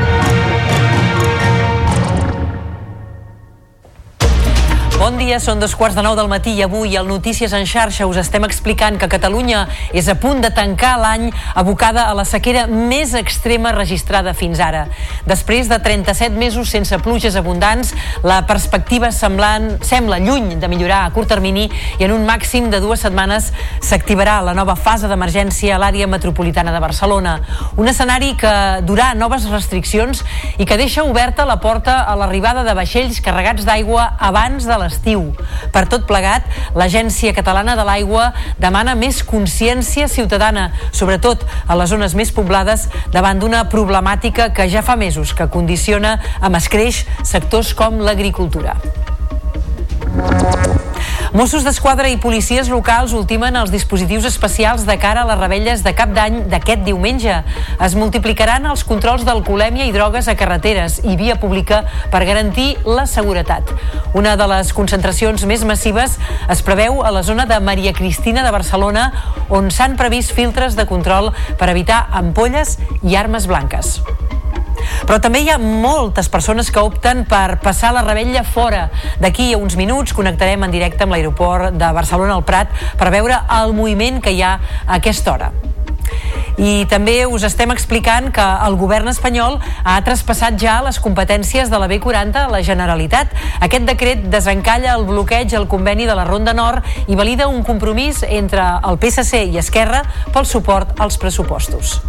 [5.07, 8.09] Bon dia, són dos quarts de nou del matí i avui al Notícies en xarxa
[8.11, 9.61] us estem explicant que Catalunya
[9.95, 14.89] és a punt de tancar l'any abocada a la sequera més extrema registrada fins ara.
[15.23, 17.93] Després de 37 mesos sense pluges abundants,
[18.27, 21.69] la perspectiva semblant, sembla lluny de millorar a curt termini
[22.01, 23.53] i en un màxim de dues setmanes
[23.87, 27.37] s'activarà la nova fase d'emergència a l'àrea metropolitana de Barcelona.
[27.79, 30.27] Un escenari que durà noves restriccions
[30.59, 35.33] i que deixa oberta la porta a l'arribada de vaixells carregats d'aigua abans de l'estiu.
[35.73, 42.15] Per tot plegat, l'Agència Catalana de l'Aigua demana més consciència ciutadana, sobretot a les zones
[42.15, 48.01] més poblades, davant d'una problemàtica que ja fa mesos que condiciona amb escreix sectors com
[48.01, 48.77] l'agricultura.
[51.37, 55.93] Mossos d'Esquadra i policies locals ultimen els dispositius especials de cara a les rebelles de
[55.93, 57.35] cap d'any d'aquest diumenge.
[57.85, 61.83] Es multiplicaran els controls d'alcoholèmia i drogues a carreteres i via pública
[62.15, 63.69] per garantir la seguretat.
[64.17, 66.17] Una de les concentracions més massives
[66.49, 69.11] es preveu a la zona de Maria Cristina de Barcelona,
[69.51, 73.99] on s'han previst filtres de control per evitar ampolles i armes blanques.
[75.07, 78.89] Però també hi ha moltes persones que opten per passar la rebella fora.
[79.23, 83.43] D'aquí a uns minuts connectarem en directe amb l'aeroport de Barcelona al Prat per veure
[83.61, 85.53] el moviment que hi ha a aquesta hora.
[86.57, 91.81] I també us estem explicant que el govern espanyol ha traspassat ja les competències de
[91.81, 93.35] la B40 a la Generalitat.
[93.61, 98.23] Aquest decret desencalla el bloqueig al conveni de la Ronda Nord i valida un compromís
[98.25, 100.03] entre el PSC i Esquerra
[100.33, 102.01] pel suport als pressupostos.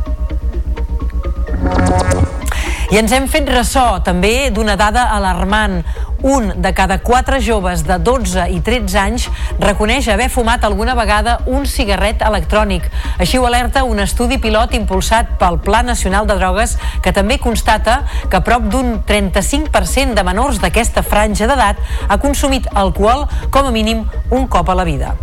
[2.87, 5.81] I ens hem fet ressò també d'una dada alarmant.
[6.23, 9.25] Un de cada quatre joves de 12 i 13 anys
[9.59, 12.87] reconeix haver fumat alguna vegada un cigarret electrònic.
[13.19, 18.05] Així ho alerta un estudi pilot impulsat pel Pla Nacional de Drogues que també constata
[18.31, 24.07] que prop d'un 35% de menors d'aquesta franja d'edat ha consumit alcohol com a mínim
[24.31, 25.17] un cop a la vida.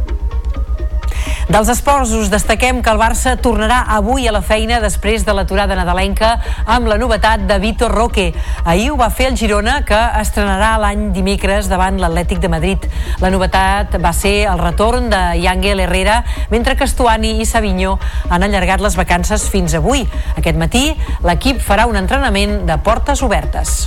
[1.49, 5.77] Dels esports us destaquem que el Barça tornarà avui a la feina després de l'aturada
[5.77, 8.31] nadalenca amb la novetat de Vitor Roque.
[8.65, 12.89] Ahir ho va fer el Girona, que estrenarà l'any dimecres davant l'Atlètic de Madrid.
[13.21, 17.99] La novetat va ser el retorn de Yangel Herrera, mentre que Estuani i Savinho
[18.31, 20.07] han allargat les vacances fins avui.
[20.39, 20.87] Aquest matí
[21.25, 23.85] l'equip farà un entrenament de portes obertes.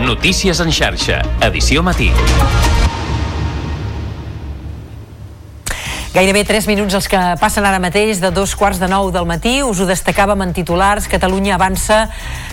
[0.00, 2.10] Notícies en xarxa, edició matí.
[6.10, 9.60] Gairebé 3 minuts els que passen ara mateix de dos quarts de nou del matí.
[9.62, 11.04] Us ho destacàvem en titulars.
[11.06, 12.08] Catalunya avança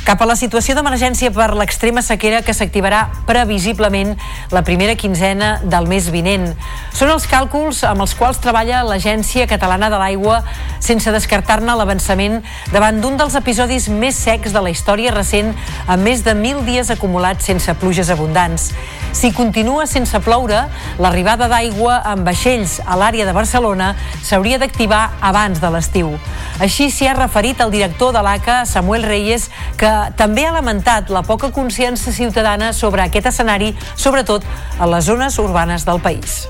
[0.06, 4.14] cap a la situació d'emergència per l'extrema sequera que s'activarà previsiblement
[4.54, 6.52] la primera quinzena del mes vinent.
[6.94, 10.44] Són els càlculs amb els quals treballa l'Agència Catalana de l'Aigua
[10.78, 15.50] sense descartar-ne l'avançament davant d'un dels episodis més secs de la història recent
[15.88, 18.70] amb més de 1.000 dies acumulats sense pluges abundants.
[19.18, 20.68] Si continua sense ploure,
[21.02, 26.12] l'arribada d'aigua amb vaixells a l'àrea de Barcelona s'hauria d'activar abans de l'estiu.
[26.60, 29.50] Així s'hi ha referit el director de l'ACA, Samuel Reyes,
[29.80, 34.46] que també ha lamentat la poca consciència ciutadana sobre aquest escenari, sobretot
[34.80, 36.46] a les zones urbanes del país.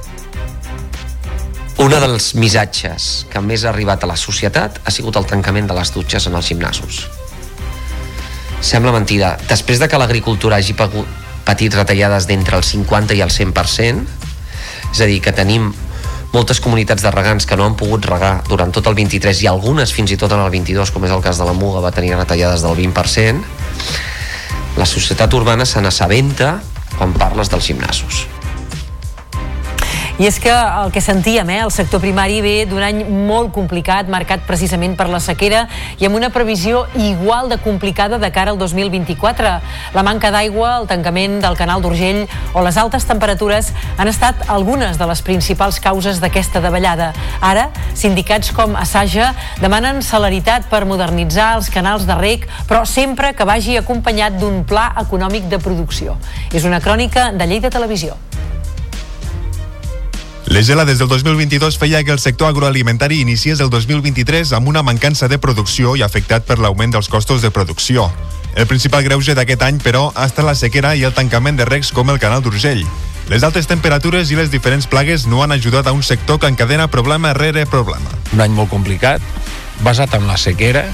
[1.78, 5.76] Un dels missatges que més ha arribat a la societat ha sigut el tancament de
[5.78, 7.04] les dutxes en els gimnasos.
[8.66, 9.36] Sembla mentida.
[9.46, 14.02] Després de que l'agricultura hagi patit retallades d'entre el 50 i el 100%,
[14.90, 15.70] és a dir, que tenim
[16.34, 19.94] moltes comunitats de regants que no han pogut regar durant tot el 23 i algunes
[19.96, 22.16] fins i tot en el 22, com és el cas de la Muga, va tenir
[22.16, 23.44] retallades del 20%,
[24.78, 26.58] la societat urbana se n'assabenta
[26.98, 28.28] quan parles dels gimnasos.
[30.18, 34.08] I és que el que sentíem, eh, el sector primari ve d'un any molt complicat,
[34.10, 35.68] marcat precisament per la sequera
[36.02, 39.52] i amb una previsió igual de complicada de cara al 2024.
[39.94, 42.24] La manca d'aigua, el tancament del canal d'Urgell
[42.56, 47.14] o les altes temperatures han estat algunes de les principals causes d'aquesta davallada.
[47.40, 53.46] Ara, sindicats com Assaja demanen celeritat per modernitzar els canals de rec, però sempre que
[53.46, 56.18] vagi acompanyat d'un pla econòmic de producció.
[56.52, 58.18] És una crònica de Lleida Televisió.
[60.48, 65.28] Les gelades del 2022 feia que el sector agroalimentari iniciés el 2023 amb una mancança
[65.28, 68.08] de producció i afectat per l'augment dels costos de producció.
[68.56, 71.92] El principal greuge d'aquest any, però, ha estat la sequera i el tancament de recs
[71.92, 72.86] com el canal d'Urgell.
[73.28, 76.88] Les altes temperatures i les diferents plagues no han ajudat a un sector que encadena
[76.88, 78.08] problema rere problema.
[78.32, 79.22] Un any molt complicat,
[79.84, 80.88] basat en la sequera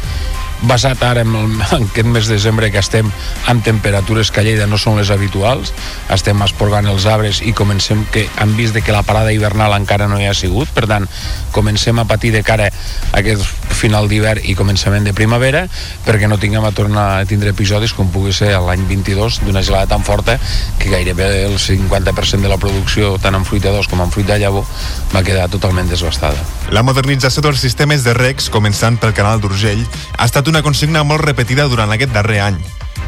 [0.61, 3.09] basat ara en, el, en aquest mes de desembre que estem
[3.51, 5.73] amb temperatures que a Lleida no són les habituals,
[6.13, 10.07] estem esporgant els arbres i comencem que han vist de que la parada hivernal encara
[10.07, 11.07] no hi ha sigut, per tant,
[11.51, 15.65] comencem a patir de cara a aquest final d'hivern i començament de primavera
[16.05, 19.91] perquè no tinguem a tornar a tindre episodis com pugui ser l'any 22 d'una gelada
[19.93, 20.37] tan forta
[20.79, 24.65] que gairebé el 50% de la producció tant en fruitadors com en fruit de llavor
[25.13, 26.39] va quedar totalment desbastada.
[26.73, 29.83] La modernització dels sistemes de recs, començant pel canal d'Urgell,
[30.17, 32.57] ha estat una consigna molt repetida durant aquest darrer any.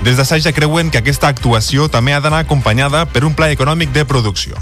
[0.04, 3.92] Des de ja creuen que aquesta actuació també ha d'anar acompanyada per un pla econòmic
[3.92, 4.56] de producció.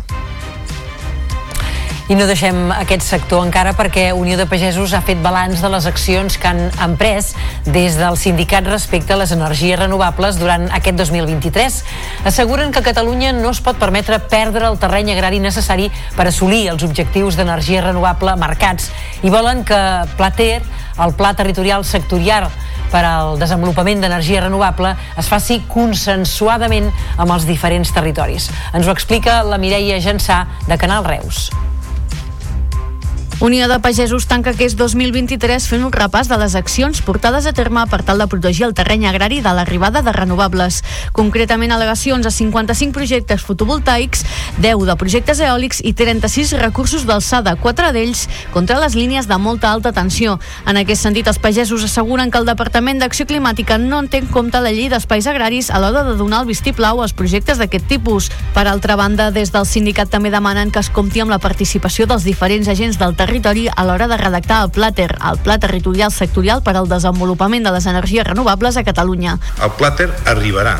[2.11, 5.85] I no deixem aquest sector encara perquè Unió de Pagesos ha fet balanç de les
[5.87, 7.29] accions que han emprès
[7.63, 11.77] des del sindicat respecte a les energies renovables durant aquest 2023.
[12.27, 16.83] Asseguren que Catalunya no es pot permetre perdre el terreny agrari necessari per assolir els
[16.83, 18.91] objectius d'energia renovable marcats
[19.23, 19.79] i volen que
[20.19, 20.59] Plater,
[20.99, 22.49] el Pla Territorial Sectorial
[22.91, 28.51] per al desenvolupament d'energia renovable es faci consensuadament amb els diferents territoris.
[28.75, 31.47] Ens ho explica la Mireia Jansà de Canal Reus.
[33.39, 37.81] Unió de Pagesos tanca aquest 2023 fent un repàs de les accions portades a terme
[37.89, 40.83] per tal de protegir el terreny agrari de l'arribada de renovables.
[41.17, 44.23] Concretament, al·legacions a 55 projectes fotovoltaics,
[44.61, 49.73] 10 de projectes eòlics i 36 recursos d'alçada, 4 d'ells contra les línies de molta
[49.73, 50.37] alta tensió.
[50.69, 54.29] En aquest sentit, els pagesos asseguren que el Departament d'Acció Climàtica no en té en
[54.31, 58.29] compte la llei d'espais agraris a l'hora de donar el vistiplau als projectes d'aquest tipus.
[58.53, 62.23] Per altra banda, des del sindicat també demanen que es compti amb la participació dels
[62.23, 66.63] diferents agents del territori territori a l'hora de redactar el Plater, el Pla Territorial Sectorial
[66.63, 69.37] per al Desenvolupament de les Energies Renovables a Catalunya.
[69.63, 70.75] El Plater arribarà,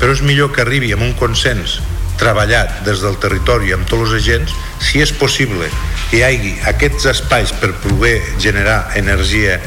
[0.00, 1.82] però és millor que arribi amb un consens
[2.20, 5.68] treballat des del territori amb tots els agents, si és possible
[6.10, 9.58] que hi hagi aquests espais per poder generar energia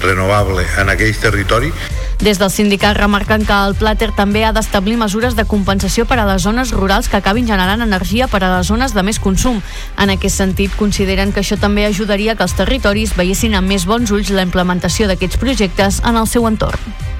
[0.00, 1.72] renovable en aquell territori
[2.20, 6.24] des del sindicat remarquen que el Plater també ha d'establir mesures de compensació per a
[6.26, 9.60] les zones rurals que acabin generant energia per a les zones de més consum.
[9.98, 14.10] En aquest sentit, consideren que això també ajudaria que els territoris veiessin amb més bons
[14.10, 17.15] ulls la implementació d'aquests projectes en el seu entorn.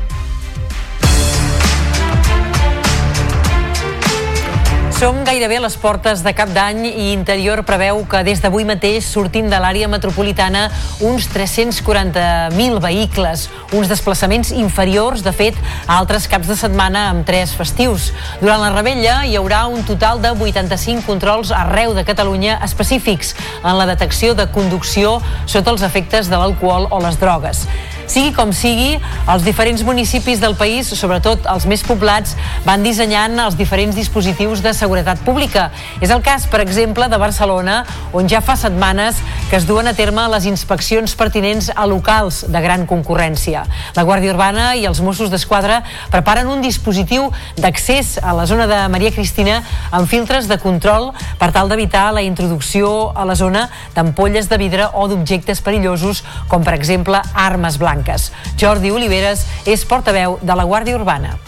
[4.97, 9.05] Som gairebé a les portes de cap d'any i Interior preveu que des d'avui mateix
[9.05, 10.71] sortin de l'àrea metropolitana
[11.05, 13.43] uns 340.000 vehicles,
[13.77, 18.09] uns desplaçaments inferiors, de fet, a altres caps de setmana amb tres festius.
[18.41, 23.77] Durant la rebella hi haurà un total de 85 controls arreu de Catalunya específics en
[23.77, 27.67] la detecció de conducció sota els efectes de l'alcohol o les drogues.
[28.07, 28.97] Sigui com sigui,
[29.27, 34.73] els diferents municipis del país, sobretot els més poblats, van dissenyant els diferents dispositius de
[34.77, 35.69] seguretat pública.
[36.01, 37.81] És el cas, per exemple, de Barcelona,
[38.15, 39.19] on ja fa setmanes
[39.49, 43.63] que es duen a terme les inspeccions pertinents a locals de gran concurrència.
[43.95, 48.81] La Guàrdia Urbana i els Mossos d'Esquadra preparen un dispositiu d'accés a la zona de
[48.91, 49.61] Maria Cristina
[49.95, 54.91] amb filtres de control per tal d'evitar la introducció a la zona d'ampolles de vidre
[54.93, 58.33] o d'objectes perillosos, com per exemple armes blanques.
[58.59, 61.46] Jordi Oliveres és portaveu de la Guàrdia Urbana.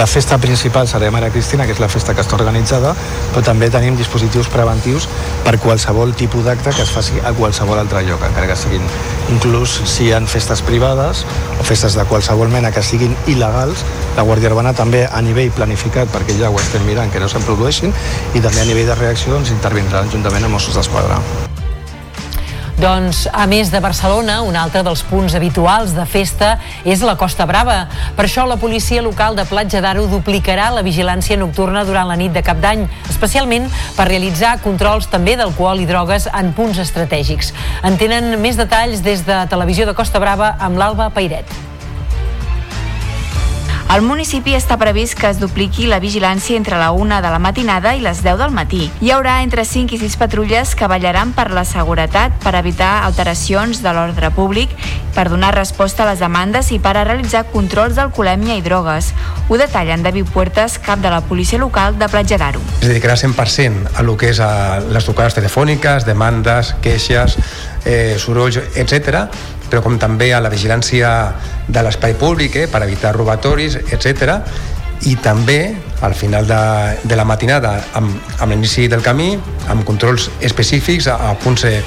[0.00, 2.94] La festa principal serà Maria Cristina, que és la festa que està organitzada,
[3.34, 5.04] però també tenim dispositius preventius
[5.44, 8.88] per qualsevol tipus d'acte que es faci a qualsevol altre lloc, encara que siguin
[9.34, 11.26] inclús si hi ha festes privades
[11.58, 13.84] o festes de qualsevol mena que siguin il·legals,
[14.16, 17.44] la Guàrdia Urbana també a nivell planificat, perquè ja ho estem mirant, que no se'n
[17.44, 17.92] produeixin,
[18.32, 21.20] i també a nivell de reacció ens intervindran juntament amb Mossos d'Esquadra.
[22.80, 26.54] Doncs, a més de Barcelona, un altre dels punts habituals de festa
[26.88, 27.82] és la Costa Brava.
[28.16, 32.32] Per això la policia local de Platja d'Aro duplicarà la vigilància nocturna durant la nit
[32.32, 37.52] de cap d'any, especialment per realitzar controls també d'alcohol i drogues en punts estratègics.
[37.84, 41.69] En tenen més detalls des de Televisió de Costa Brava amb l'Alba Pairet.
[43.90, 47.96] Al municipi està previst que es dupliqui la vigilància entre la 1 de la matinada
[47.98, 48.84] i les 10 del matí.
[49.02, 53.82] Hi haurà entre 5 i 6 patrulles que vetllaran per la seguretat, per evitar alteracions
[53.82, 54.70] de l'ordre públic,
[55.10, 59.10] per donar resposta a les demandes i per a realitzar controls d'alcoholèmia i drogues.
[59.48, 62.62] Ho detalla en David Puertas, cap de la policia local de Platja d'Aro.
[62.78, 67.40] Es dedicarà 100% a lo que és a les trucades telefòniques, demandes, queixes,
[67.82, 71.10] eh, sorolls, etc però com també a la vigilància
[71.68, 74.40] de l'espai públic eh, per evitar robatoris, etc.
[75.08, 75.60] I també
[76.04, 76.60] al final de,
[77.04, 79.30] de la matinada amb, amb l'inici del camí,
[79.72, 81.78] amb controls específics a, a punts eh,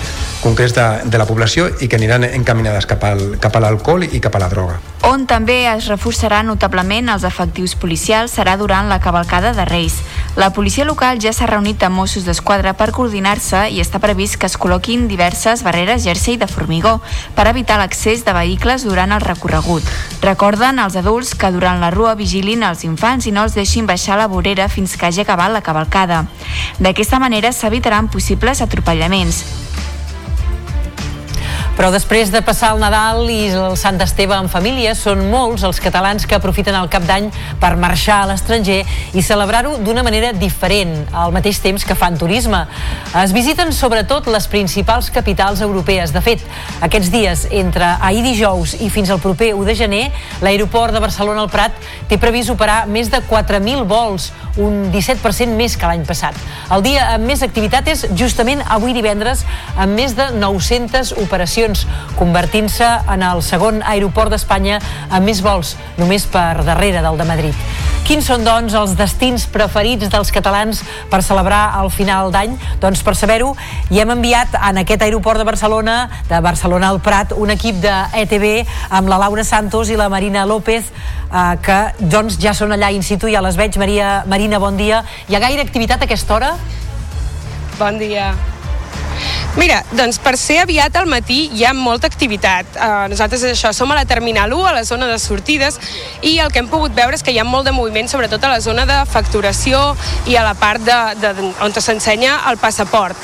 [0.41, 4.23] concrets de, de la població i que aniran encaminades cap, al, cap a l'alcohol i
[4.23, 4.92] cap a la droga.
[5.03, 9.97] On també es reforçarà notablement els efectius policials serà durant la cavalcada de Reis.
[10.39, 14.47] La policia local ja s'ha reunit amb Mossos d'Esquadra per coordinar-se i està previst que
[14.47, 16.95] es col·loquin diverses barreres jersei de formigó
[17.35, 19.83] per evitar l'accés de vehicles durant el recorregut.
[20.23, 24.15] Recorden als adults que durant la rua vigilin els infants i no els deixin baixar
[24.17, 26.23] la vorera fins que hagi acabat la cavalcada.
[26.79, 29.62] D'aquesta manera s'evitaran possibles atropellaments.
[31.73, 35.79] Però després de passar el Nadal i el Sant Esteve en família, són molts els
[35.81, 38.83] catalans que aprofiten el cap d'any per marxar a l'estranger
[39.17, 42.59] i celebrar-ho d'una manera diferent, al mateix temps que fan turisme.
[43.23, 46.13] Es visiten sobretot les principals capitals europees.
[46.13, 46.43] De fet,
[46.85, 50.03] aquests dies, entre ahir dijous i fins al proper 1 de gener,
[50.45, 51.73] l'aeroport de Barcelona al Prat
[52.05, 54.29] té previst operar més de 4.000 vols,
[54.61, 56.37] un 17% més que l'any passat.
[56.69, 59.41] El dia amb més activitat és justament avui divendres,
[59.73, 61.87] amb més de 900 operacions operacions,
[62.17, 64.79] convertint-se en el segon aeroport d'Espanya
[65.09, 67.55] amb més vols, només per darrere del de Madrid.
[68.03, 72.57] Quins són, doncs, els destins preferits dels catalans per celebrar el final d'any?
[72.81, 73.53] Doncs per saber-ho,
[73.89, 77.95] hi hem enviat en aquest aeroport de Barcelona, de Barcelona al Prat, un equip de
[78.25, 82.91] ETV amb la Laura Santos i la Marina López, eh, que doncs ja són allà
[82.91, 83.77] in situ, ja les veig.
[83.79, 85.05] Maria, Marina, bon dia.
[85.29, 86.57] Hi ha gaire activitat a aquesta hora?
[87.79, 88.33] Bon dia.
[89.57, 92.73] Mira, doncs per ser aviat al matí hi ha molta activitat.
[92.73, 95.77] Uh, nosaltres això, som a la Terminal 1, a la zona de sortides,
[96.25, 98.55] i el que hem pogut veure és que hi ha molt de moviment, sobretot a
[98.55, 99.83] la zona de facturació
[100.25, 103.17] i a la part de, de, on s'ensenya el passaport.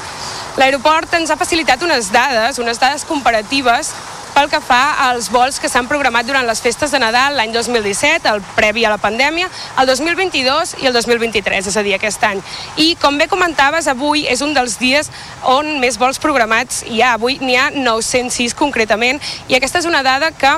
[0.59, 3.93] L'aeroport ens ha facilitat unes dades, unes dades comparatives
[4.33, 8.29] pel que fa als vols que s'han programat durant les festes de Nadal l'any 2017,
[8.29, 9.49] el previ a la pandèmia,
[9.81, 12.41] el 2022 i el 2023, és a dir, aquest any.
[12.77, 15.11] I com bé comentaves, avui és un dels dies
[15.43, 17.13] on més vols programats hi ha.
[17.19, 20.57] Avui n'hi ha 906 concretament i aquesta és una dada que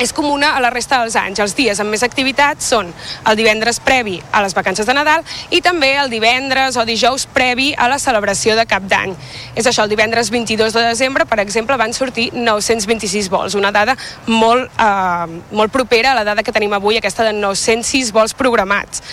[0.00, 1.40] és comuna a la resta dels anys.
[1.44, 2.88] Els dies amb més activitat són
[3.28, 7.70] el divendres previ a les vacances de Nadal i també el divendres o dijous previ
[7.76, 9.12] a la celebració de Cap d'Any.
[9.54, 13.96] És això, el divendres 22 de desembre, per exemple, van sortir 926 vols, una dada
[14.26, 19.04] molt, eh, molt propera a la dada que tenim avui, aquesta de 906 vols programats.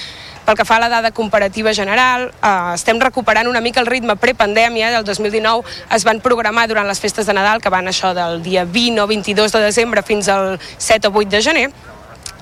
[0.47, 4.15] Pel que fa a la dada comparativa general, eh, estem recuperant una mica el ritme
[4.15, 4.93] prepandèmia.
[4.93, 8.63] Del 2019 es van programar durant les festes de Nadal, que van això del dia
[8.63, 11.67] 20 o 22 de desembre fins al 7 o 8 de gener,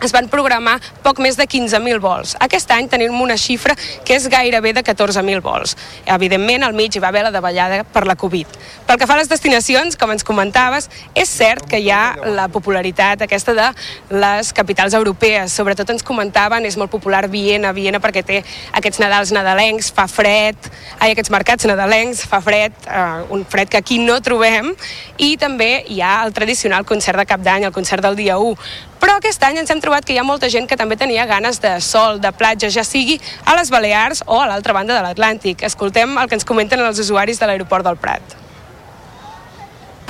[0.06, 2.36] es van programar poc més de 15.000 vols.
[2.44, 3.76] Aquest any tenim una xifra
[4.06, 5.76] que és gairebé de 14.000 vols.
[6.06, 8.48] Evidentment, al mig hi va haver la davallada per la Covid.
[8.86, 12.48] Pel que fa a les destinacions, com ens comentaves, és cert que hi ha la
[12.54, 13.68] popularitat aquesta de
[14.14, 15.54] les capitals europees.
[15.54, 18.42] Sobretot ens comentaven, és molt popular Viena, Viena perquè té
[18.78, 20.70] aquests Nadals nadalencs, fa fred,
[21.00, 24.72] ai, aquests mercats nadalencs, fa fred, eh, un fred que aquí no trobem,
[25.18, 28.56] i també hi ha el tradicional concert de cap d'any, el concert del dia 1.
[29.02, 31.60] Però aquest any ens hem trobat que hi ha molta gent que també tenia ganes
[31.64, 35.64] de sol, de platja, ja sigui a les Balears o a l'altra banda de l'Atlàntic.
[35.68, 38.38] Escoltem el que ens comenten els usuaris de l'aeroport del Prat.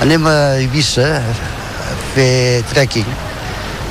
[0.05, 3.07] Anem a Eivissa a fer trekking,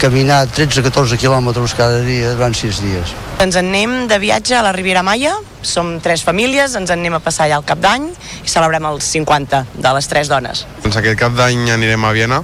[0.01, 3.15] caminar 13-14 quilòmetres cada dia durant 6 dies.
[3.41, 5.33] Ens en anem de viatge a la Riviera Maia,
[5.65, 8.11] som tres famílies, ens en anem a passar allà al cap d'any
[8.45, 10.67] i celebrem els 50 de les tres dones.
[10.85, 12.43] Doncs aquest cap d'any anirem a Viena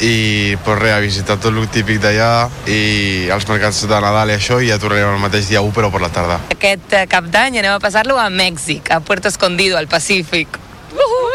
[0.00, 4.38] i pues res, a visitar tot el típic d'allà i els mercats de Nadal i
[4.38, 6.40] això i ja tornarem el mateix dia 1 però per la tarda.
[6.54, 10.60] Aquest eh, cap d'any anem a passar-lo a Mèxic, a Puerto Escondido, al Pacífic.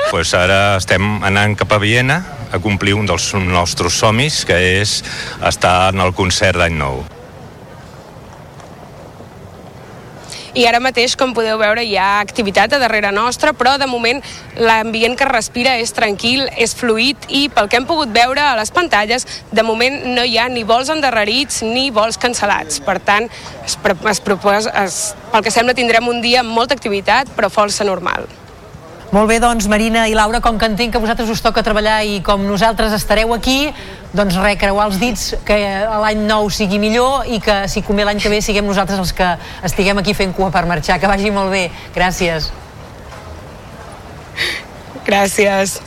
[0.10, 5.00] Pues ara estem anant cap a Viena a complir un dels nostres somnis, que és
[5.46, 7.04] estar en el concert d'any nou.
[10.54, 14.22] I ara mateix, com podeu veure, hi ha activitat a darrere nostra, però de moment
[14.58, 18.74] l'ambient que respira és tranquil, és fluid i pel que hem pogut veure a les
[18.76, 22.82] pantalles, de moment no hi ha ni vols endarrerits ni vols cancel·lats.
[22.86, 23.30] Per tant,
[23.66, 23.78] es,
[24.14, 25.00] es proposa, es,
[25.32, 28.28] pel que sembla tindrem un dia amb molta activitat, però força normal.
[29.10, 32.20] Molt bé, doncs, Marina i Laura, com que entenc que vosaltres us toca treballar i
[32.22, 33.72] com nosaltres estareu aquí,
[34.14, 35.58] doncs res, creuar els dits que
[36.04, 39.32] l'any nou sigui millor i que si convé l'any que ve siguem nosaltres els que
[39.66, 41.00] estiguem aquí fent cua per marxar.
[41.02, 41.72] Que vagi molt bé.
[41.98, 42.52] Gràcies.
[45.10, 45.80] Gràcies.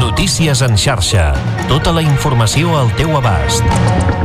[0.00, 1.34] Notícies en xarxa.
[1.68, 4.15] Tota la informació al teu abast.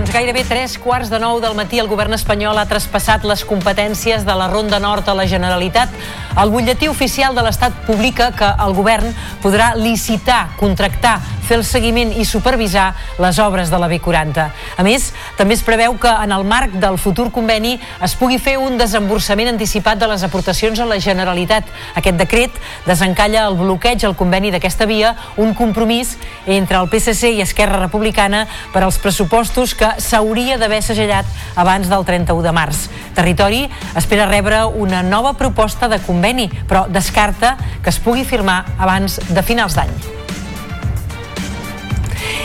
[0.00, 4.22] Doncs gairebé tres quarts de nou del matí el govern espanyol ha traspassat les competències
[4.24, 5.92] de la Ronda Nord a la Generalitat.
[6.40, 9.12] El butlletí oficial de l'Estat publica que el govern
[9.42, 11.18] podrà licitar, contractar,
[11.50, 14.44] fer el seguiment i supervisar les obres de la B40.
[14.78, 17.74] A més, també es preveu que en el marc del futur conveni
[18.06, 21.66] es pugui fer un desemborsament anticipat de les aportacions a la Generalitat.
[21.98, 26.14] Aquest decret desencalla el bloqueig al conveni d'aquesta via, un compromís
[26.46, 31.26] entre el PSC i Esquerra Republicana per als pressupostos que s'hauria d'haver segellat
[31.56, 32.86] abans del 31 de març.
[33.14, 33.64] Territori
[33.96, 39.42] espera rebre una nova proposta de conveni, però descarta que es pugui firmar abans de
[39.42, 39.92] finals d'any.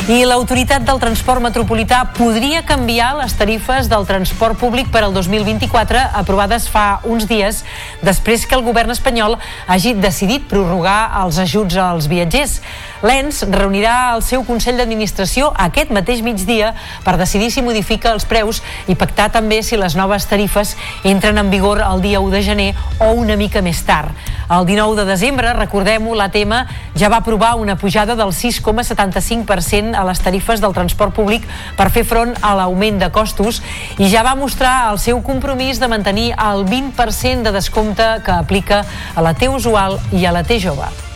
[0.06, 6.04] I l'autoritat del transport metropolità podria canviar les tarifes del transport públic per al 2024
[6.22, 7.64] aprovades fa uns dies
[8.06, 12.60] després que el govern espanyol hagi decidit prorrogar els ajuts als viatgers.
[13.06, 16.76] L'ENS reunirà el seu Consell d'Administració aquest mateix migdia
[17.06, 21.50] per decidir si modifica els preus i pactar també si les noves tarifes entren en
[21.50, 22.70] vigor el dia 1 de gener
[23.00, 24.14] o una mica més tard.
[24.46, 26.54] El 19 de desembre, recordem-ho, l'ATM
[26.94, 29.46] ja va aprovar una pujada del 6,75%
[29.96, 31.48] a les tarifes del transport públic
[31.78, 33.62] per fer front a l'augment de costos
[33.98, 38.86] i ja va mostrar el seu compromís de mantenir el 20% de descompte que aplica
[39.16, 41.15] a la T usual i a la T jove.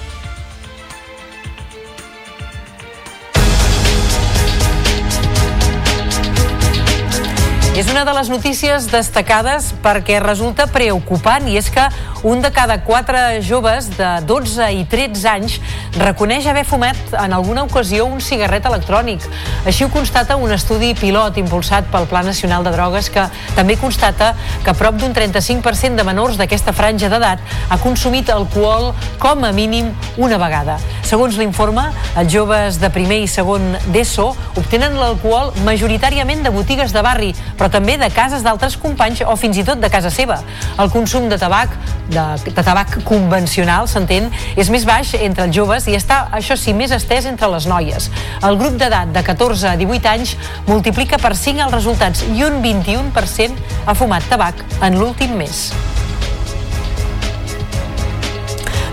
[7.79, 11.85] És una de les notícies destacades perquè resulta preocupant i és que
[12.27, 15.55] un de cada quatre joves de 12 i 13 anys
[15.95, 19.23] reconeix haver fumat en alguna ocasió un cigarret electrònic.
[19.63, 23.23] Així ho constata un estudi pilot impulsat pel Pla Nacional de Drogues que
[23.55, 24.33] també constata
[24.65, 27.39] que prop d'un 35% de menors d'aquesta franja d'edat
[27.69, 28.91] ha consumit alcohol
[29.23, 30.75] com a mínim una vegada.
[31.07, 31.87] Segons l'informe,
[32.19, 34.27] els joves de primer i segon d'ESO
[34.59, 39.57] obtenen l'alcohol majoritàriament de botigues de barri, però també de cases d'altres companys o fins
[39.59, 40.39] i tot de casa seva.
[40.79, 41.73] El consum de tabac,
[42.09, 44.29] de, de tabac convencional, s'entén,
[44.59, 48.09] és més baix entre els joves i està, això sí, més estès entre les noies.
[48.45, 50.35] El grup d'edat de 14 a 18 anys
[50.67, 55.69] multiplica per 5 els resultats i un 21% ha fumat tabac en l'últim mes.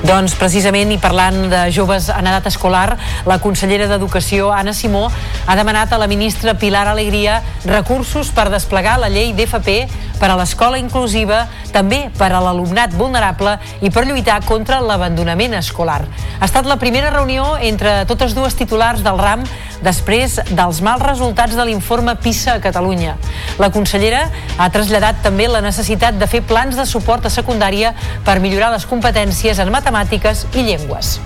[0.06, 2.92] Doncs precisament i parlant de joves en edat escolar,
[3.26, 9.00] la consellera d'Educació, Anna Simó, ha demanat a la ministra Pilar Alegria recursos per desplegar
[9.02, 9.74] la llei d'FP
[10.20, 11.42] per a l'escola inclusiva,
[11.74, 16.04] també per a l'alumnat vulnerable i per lluitar contra l'abandonament escolar.
[16.38, 19.42] Ha estat la primera reunió entre totes dues titulars del RAM
[19.82, 23.16] després dels mals resultats de l'informe PISA a Catalunya.
[23.60, 24.22] La consellera
[24.56, 27.92] ha traslladat també la necessitat de fer plans de suport a secundària
[28.24, 31.16] per millorar les competències en matemàtiques i llengües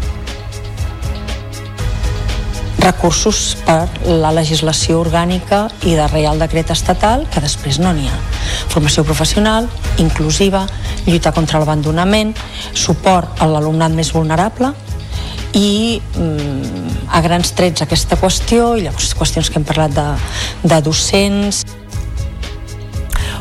[2.80, 8.18] recursos per la legislació orgànica i de Real Decret Estatal, que després no n'hi ha.
[8.72, 9.68] Formació professional,
[9.98, 10.64] inclusiva,
[11.06, 12.32] lluita contra l'abandonament,
[12.72, 14.72] suport a l'alumnat més vulnerable,
[15.52, 20.06] i mm, a grans trets aquesta qüestió i les qüestions que hem parlat de,
[20.62, 21.64] de docents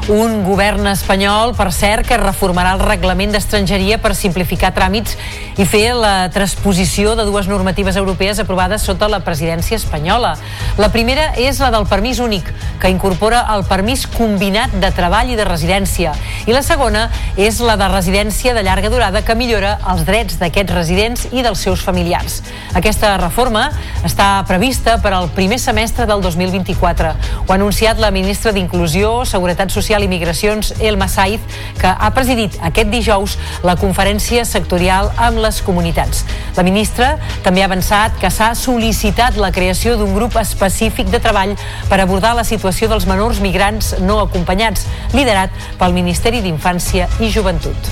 [0.09, 5.13] un govern espanyol, per cert, que reformarà el reglament d'estrangeria per simplificar tràmits
[5.61, 10.33] i fer la transposició de dues normatives europees aprovades sota la presidència espanyola.
[10.81, 12.49] La primera és la del permís únic,
[12.81, 16.15] que incorpora el permís combinat de treball i de residència.
[16.49, 17.05] I la segona
[17.37, 21.61] és la de residència de llarga durada, que millora els drets d'aquests residents i dels
[21.61, 22.41] seus familiars.
[22.73, 23.67] Aquesta reforma
[24.07, 27.13] està prevista per al primer semestre del 2024.
[27.45, 31.41] Ho ha anunciat la ministra d'Inclusió, Seguretat Social Social i Migracions, Elma Saiz,
[31.79, 33.35] que ha presidit aquest dijous
[33.67, 36.23] la conferència sectorial amb les comunitats.
[36.55, 41.55] La ministra també ha avançat que s'ha sol·licitat la creació d'un grup específic de treball
[41.89, 47.91] per abordar la situació dels menors migrants no acompanyats, liderat pel Ministeri d'Infància i Joventut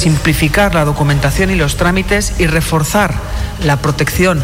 [0.00, 3.12] simplificar la documentación y los trámites y reforzar
[3.62, 4.42] la protección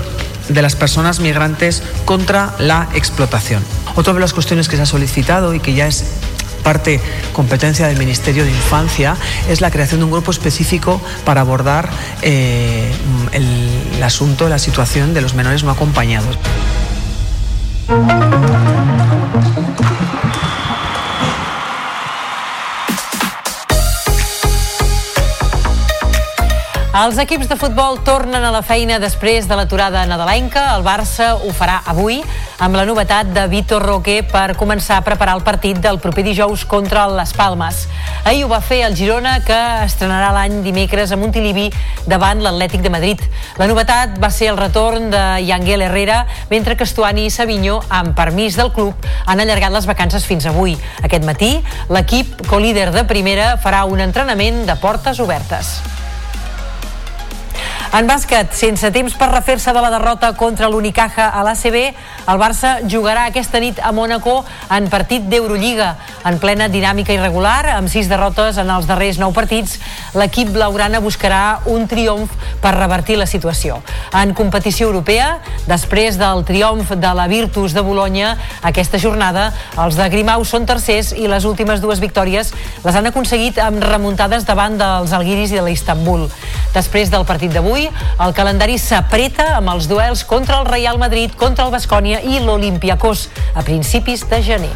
[0.48, 3.62] de las personas migrantes contra la explotación.
[3.94, 6.05] Otra de las cuestiones que se ha solicitado y que ya es
[6.62, 7.01] parte
[7.32, 9.16] competencia del Ministerio de Infancia
[9.48, 11.89] es la creación de un grupo específico para abordar
[12.23, 12.90] eh,
[13.32, 13.47] el,
[13.97, 16.36] el asunto, la situación de los menores no acompañados.
[26.97, 30.62] Els equips de futbol tornen a la feina després de l'aturada nadalenca.
[30.78, 32.23] El Barça ho farà avui
[32.64, 36.64] amb la novetat de Vitor Roque per començar a preparar el partit del proper dijous
[36.64, 37.82] contra les Palmes.
[38.24, 41.66] Ahir ho va fer el Girona, que estrenarà l'any dimecres a Montilivi
[42.09, 43.20] davant l'Atlètic de Madrid.
[43.60, 48.16] La novetat va ser el retorn de Yanguel Herrera, mentre que Estuani i Savinho, amb
[48.16, 50.78] permís del club, han allargat les vacances fins avui.
[51.05, 51.52] Aquest matí,
[51.93, 55.77] l'equip, co-líder de primera, farà un entrenament de portes obertes.
[57.97, 61.77] En bàsquet, sense temps per refer-se de la derrota contra l'Unicaja a l'ACB,
[62.28, 64.43] el Barça jugarà aquesta nit a Mónaco
[64.77, 65.94] en partit d'Eurolliga.
[66.28, 69.78] En plena dinàmica irregular, amb sis derrotes en els darrers nou partits,
[70.12, 73.78] l'equip blaugrana buscarà un triomf per revertir la situació.
[74.12, 79.47] En competició europea, després del triomf de la Virtus de Bologna, aquesta jornada,
[79.81, 82.52] els de Grimau són tercers i les últimes dues victòries
[82.85, 86.28] les han aconseguit amb remuntades davant dels Alguiris i de l'Istanbul.
[86.77, 87.85] Després del partit d'avui,
[88.22, 93.28] el calendari s'apreta amb els duels contra el Real Madrid, contra el Bascònia i l'Olimpiakos
[93.54, 94.74] a principis de gener.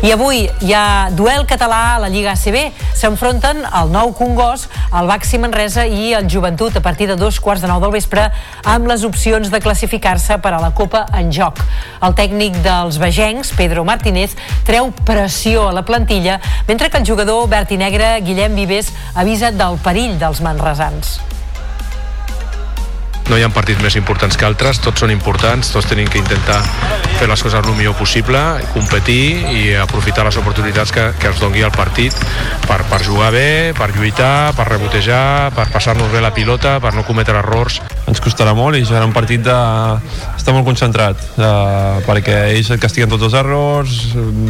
[0.00, 2.72] I avui hi ha duel català a la Lliga ACB.
[2.96, 7.60] S'enfronten el nou Congost, el Baxi Manresa i el Joventut a partir de dos quarts
[7.60, 8.24] de nou del vespre
[8.64, 11.60] amb les opcions de classificar-se per a la Copa en joc.
[12.00, 17.44] El tècnic dels vegencs, Pedro Martínez, treu pressió a la plantilla, mentre que el jugador
[17.52, 21.18] verd i negre, Guillem Vives, avisa del perill dels manresans
[23.30, 26.58] no hi ha partits més importants que altres, tots són importants, tots tenim que intentar
[27.20, 28.40] fer les coses el millor possible,
[28.74, 32.16] competir i aprofitar les oportunitats que, que ens dongui el partit
[32.66, 37.06] per, per jugar bé, per lluitar, per rebotejar, per passar-nos bé la pilota, per no
[37.06, 37.78] cometre errors.
[38.10, 39.58] Ens costarà molt i serà un partit de...
[40.34, 41.52] estar molt concentrat, de...
[42.08, 43.96] perquè ells castiguen tots els errors,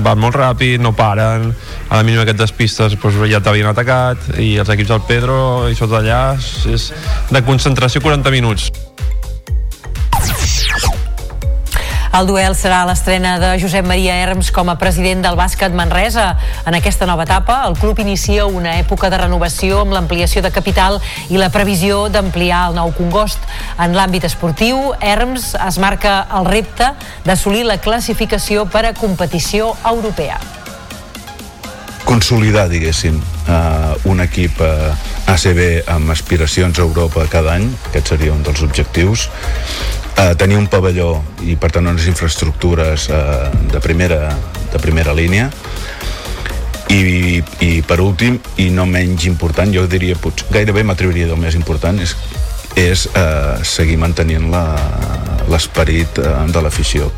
[0.06, 1.50] van molt ràpid, no paren,
[1.90, 5.40] a la mínima que et despistes doncs ja t'havien atacat i els equips del Pedro
[5.68, 6.90] i sota allà és
[7.30, 8.69] de concentració 40 minuts
[12.18, 16.32] el duel serà l'estrena de Josep Maria Herms com a president del bàsquet Manresa.
[16.66, 20.98] En aquesta nova etapa, el club inicia una època de renovació amb l'ampliació de capital
[21.30, 23.38] i la previsió d'ampliar el nou Congost.
[23.78, 26.92] En l'àmbit esportiu, Herms es marca el repte
[27.24, 30.40] d'assolir la classificació per a competició europea
[32.10, 34.90] consolidar, diguéssim, uh, un equip eh,
[35.30, 35.60] ACB
[35.94, 39.28] amb aspiracions a Europa cada any, aquest seria un dels objectius,
[40.16, 41.12] uh, tenir un pavelló
[41.46, 44.30] i per tant unes infraestructures uh, de, primera,
[44.72, 45.50] de primera línia
[46.90, 51.54] I, i per últim, i no menys important, jo diria, potser, gairebé m'atreviria del més
[51.54, 52.16] important, és,
[52.74, 54.48] és eh, seguir mantenint
[55.50, 57.12] l'esperit eh, de l'afició.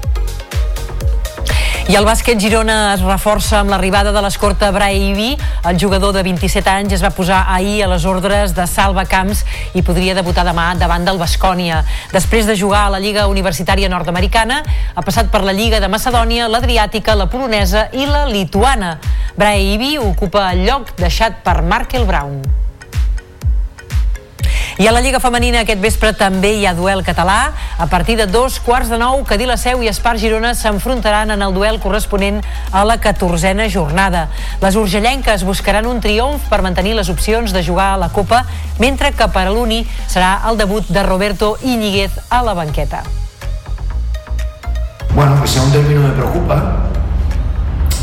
[1.90, 5.32] I el bàsquet Girona es reforça amb l'arribada de l'escorta Braivi.
[5.66, 9.42] El jugador de 27 anys es va posar ahir a les ordres de Salva Camps
[9.74, 11.82] i podria debutar demà davant del Bascònia.
[12.14, 14.62] Després de jugar a la Lliga Universitària Nord-Americana,
[14.94, 18.96] ha passat per la Lliga de Macedònia, l'Adriàtica, la Polonesa i la Lituana.
[19.36, 22.44] Braivi ocupa el lloc deixat per Markel Brown.
[24.78, 27.53] I a la Lliga Femenina aquest vespre també hi ha duel català.
[27.77, 31.43] A partir de dos quarts de nou, Cadí la Seu i Espar Girona s'enfrontaran en
[31.44, 32.40] el duel corresponent
[32.73, 34.28] a la 14a jornada.
[34.62, 38.47] Les urgellenques buscaran un triomf per mantenir les opcions de jugar a la Copa,
[38.78, 43.03] mentre que per a l'Uni serà el debut de Roberto Iñiguez a la banqueta.
[45.15, 46.89] Bueno, que sea un término me preocupa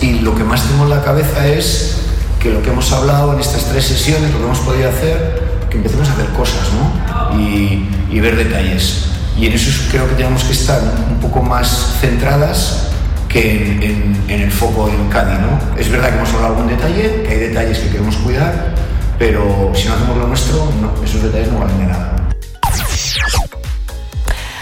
[0.01, 1.97] y lo que más tengo en la cabeza es
[2.39, 5.77] que lo que hemos hablado en estas tres sesiones, lo que hemos podido hacer, que
[5.77, 7.39] empecemos a hacer cosas ¿no?
[7.39, 9.05] y, y ver detalles.
[9.37, 12.89] Y en eso creo que tenemos que estar un poco más centradas
[13.29, 15.39] que en, en, en, el foco en Cádiz.
[15.39, 15.79] ¿no?
[15.79, 18.73] Es verdad que hemos hablado algún detalle, que hay detalles que queremos cuidar,
[19.17, 22.18] pero si no hacemos lo nuestro, no, esos detalles no valen de nada.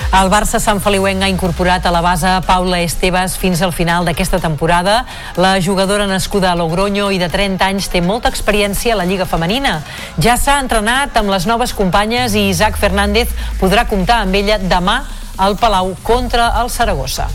[0.07, 4.39] El Barça Sant Feliuenc ha incorporat a la base Paula Estebas fins al final d'aquesta
[4.39, 5.01] temporada.
[5.35, 9.27] La jugadora nascuda a Logroño i de 30 anys té molta experiència a la Lliga
[9.27, 9.81] Femenina.
[10.23, 15.01] Ja s'ha entrenat amb les noves companyes i Isaac Fernández podrà comptar amb ella demà
[15.37, 17.27] al Palau contra el Saragossa.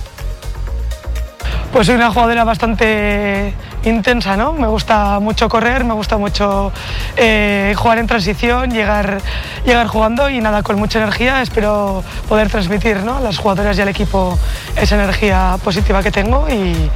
[1.72, 4.52] Pues una jugadora bastante intensa, ¿no?
[4.52, 6.72] Me gusta mucho correr, me gusta mucho
[7.16, 9.20] eh, jugar en transición, llegar,
[9.64, 11.42] llegar jugando y nada, con mucha energía.
[11.42, 13.18] Espero poder transmitir ¿no?
[13.18, 14.38] a las jugadoras y al equipo
[14.76, 16.90] esa energía positiva que tengo y,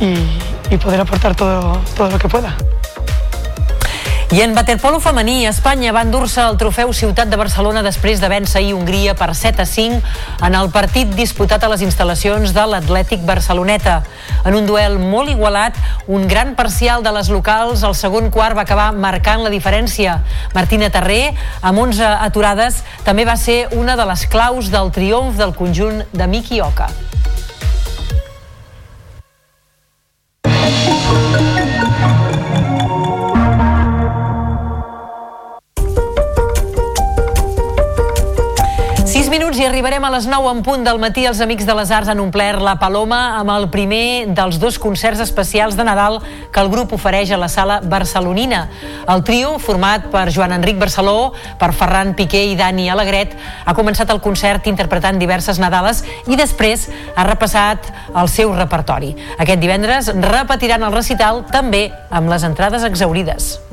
[0.00, 2.54] y, poder aportar todo, todo lo que pueda.
[4.32, 8.58] I en waterpolo femení, Espanya va endur-se el trofeu Ciutat de Barcelona després de vèncer
[8.58, 10.00] ahir Hongria per 7 a 5
[10.48, 14.00] en el partit disputat a les instal·lacions de l'Atlètic Barceloneta.
[14.42, 15.78] En un duel molt igualat,
[16.10, 20.18] un gran parcial de les locals al segon quart va acabar marcant la diferència.
[20.58, 21.30] Martina Terré,
[21.62, 26.26] amb 11 aturades, també va ser una de les claus del triomf del conjunt de
[26.26, 26.90] Miki Oka.
[39.36, 41.26] Minuts i arribarem a les 9 en punt del matí.
[41.28, 45.20] Els Amics de les Arts han omplert la Paloma amb el primer dels dos concerts
[45.20, 46.22] especials de Nadal
[46.54, 48.62] que el grup ofereix a la sala barcelonina.
[49.12, 53.36] El trio, format per Joan Enric Barceló, per Ferran Piqué i Dani Alegret,
[53.66, 56.00] ha començat el concert interpretant diverses Nadales
[56.32, 59.12] i després ha repassat el seu repertori.
[59.36, 63.65] Aquest divendres repetiran el recital també amb les entrades exaurides.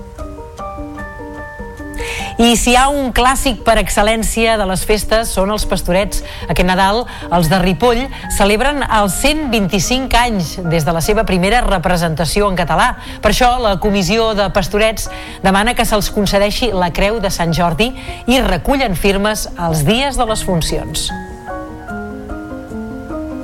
[2.42, 6.24] I si hi ha un clàssic per excel·lència de les festes són els pastorets.
[6.48, 8.02] Aquest Nadal, els de Ripoll
[8.34, 12.96] celebren els 125 anys des de la seva primera representació en català.
[13.22, 15.10] Per això, la Comissió de Pastorets
[15.44, 17.92] demana que se'ls concedeixi la Creu de Sant Jordi
[18.26, 21.12] i recullen firmes els dies de les funcions.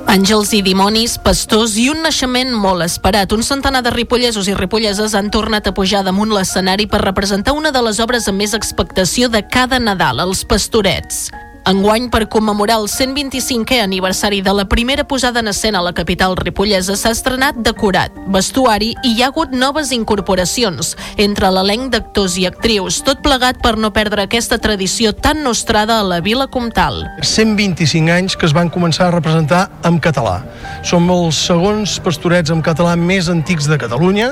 [0.09, 3.29] Àngels i dimonis, pastors i un naixement molt esperat.
[3.35, 7.69] Un centenar de ripollesos i ripolleses han tornat a pujar damunt l'escenari per representar una
[7.69, 11.27] de les obres amb més expectació de cada Nadal, els pastorets.
[11.69, 16.33] Enguany, per commemorar el 125è aniversari de la primera posada en escena a la capital
[16.33, 22.47] ripollesa, s'ha estrenat decorat, vestuari i hi ha hagut noves incorporacions entre l'elenc d'actors i
[22.49, 27.03] actrius, tot plegat per no perdre aquesta tradició tan nostrada a la vila comtal.
[27.21, 30.39] 125 anys que es van començar a representar en català.
[30.81, 34.31] Som els segons pastorets en català més antics de Catalunya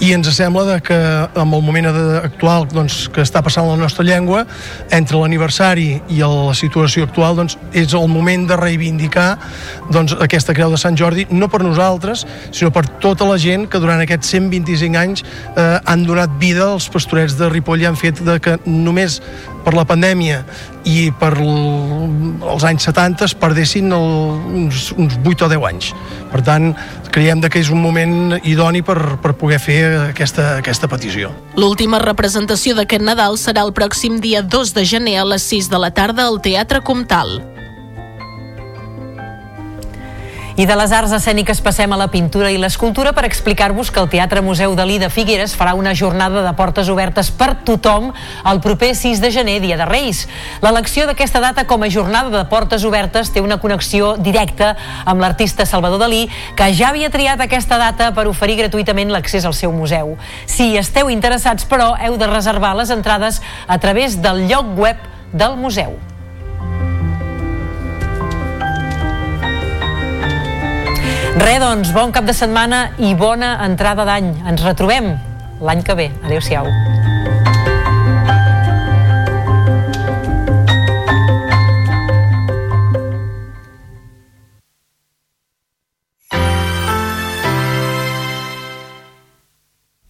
[0.00, 0.96] i ens sembla de que
[1.36, 4.46] amb el moment actual doncs, que està passant la nostra llengua,
[4.96, 9.34] entre l'aniversari i la situació actual, doncs, és el moment de reivindicar
[9.92, 13.80] doncs, aquesta Creu de Sant Jordi, no per nosaltres, sinó per tota la gent que
[13.82, 18.24] durant aquests 125 anys eh, han donat vida als pastorets de Ripoll i han fet
[18.24, 19.20] de que només
[19.64, 20.42] per la pandèmia
[20.88, 24.08] i per els anys 70 es perdessin el,
[24.64, 25.92] uns, uns 8 o 10 anys.
[26.30, 26.70] Per tant,
[27.12, 31.32] creiem que és un moment idoni per, per poder fer aquesta, aquesta petició.
[31.58, 35.80] L'última representació d'aquest Nadal serà el pròxim dia 2 de gener a les 6 de
[35.82, 37.40] la tarda al Teatre Comtal.
[40.60, 44.10] I de les arts escèniques passem a la pintura i l'escultura per explicar-vos que el
[44.12, 48.10] Teatre Museu Dalí de Figueres farà una jornada de portes obertes per tothom
[48.50, 50.26] el proper 6 de gener, dia de Reis.
[50.60, 54.74] L'elecció d'aquesta data com a jornada de portes obertes té una connexió directa
[55.08, 56.26] amb l'artista Salvador Dalí,
[56.60, 60.18] que ja havia triat aquesta data per oferir gratuïtament l'accés al seu museu.
[60.44, 65.56] Si esteu interessats, però, heu de reservar les entrades a través del lloc web del
[65.56, 65.96] museu.
[71.40, 74.26] Re, doncs, bon cap de setmana i bona entrada d'any.
[74.50, 75.14] Ens retrobem
[75.64, 76.10] l'any que ve.
[76.20, 76.68] Adéu-siau.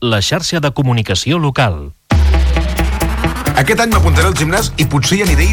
[0.03, 1.93] La xarxa de comunicació local.
[3.55, 5.53] Aquest any m'apuntaré al gimnàs i potser hi aniré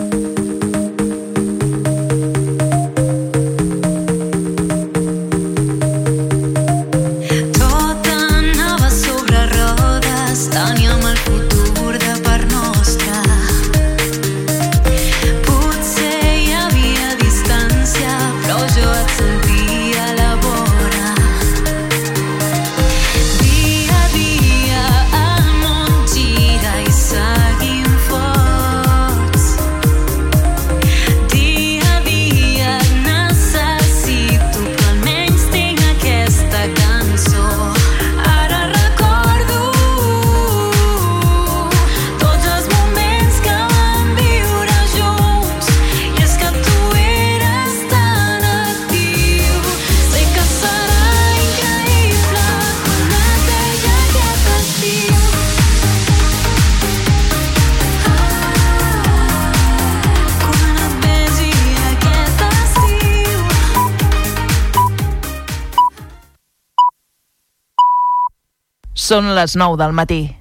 [69.11, 70.40] Són les 9 del matí.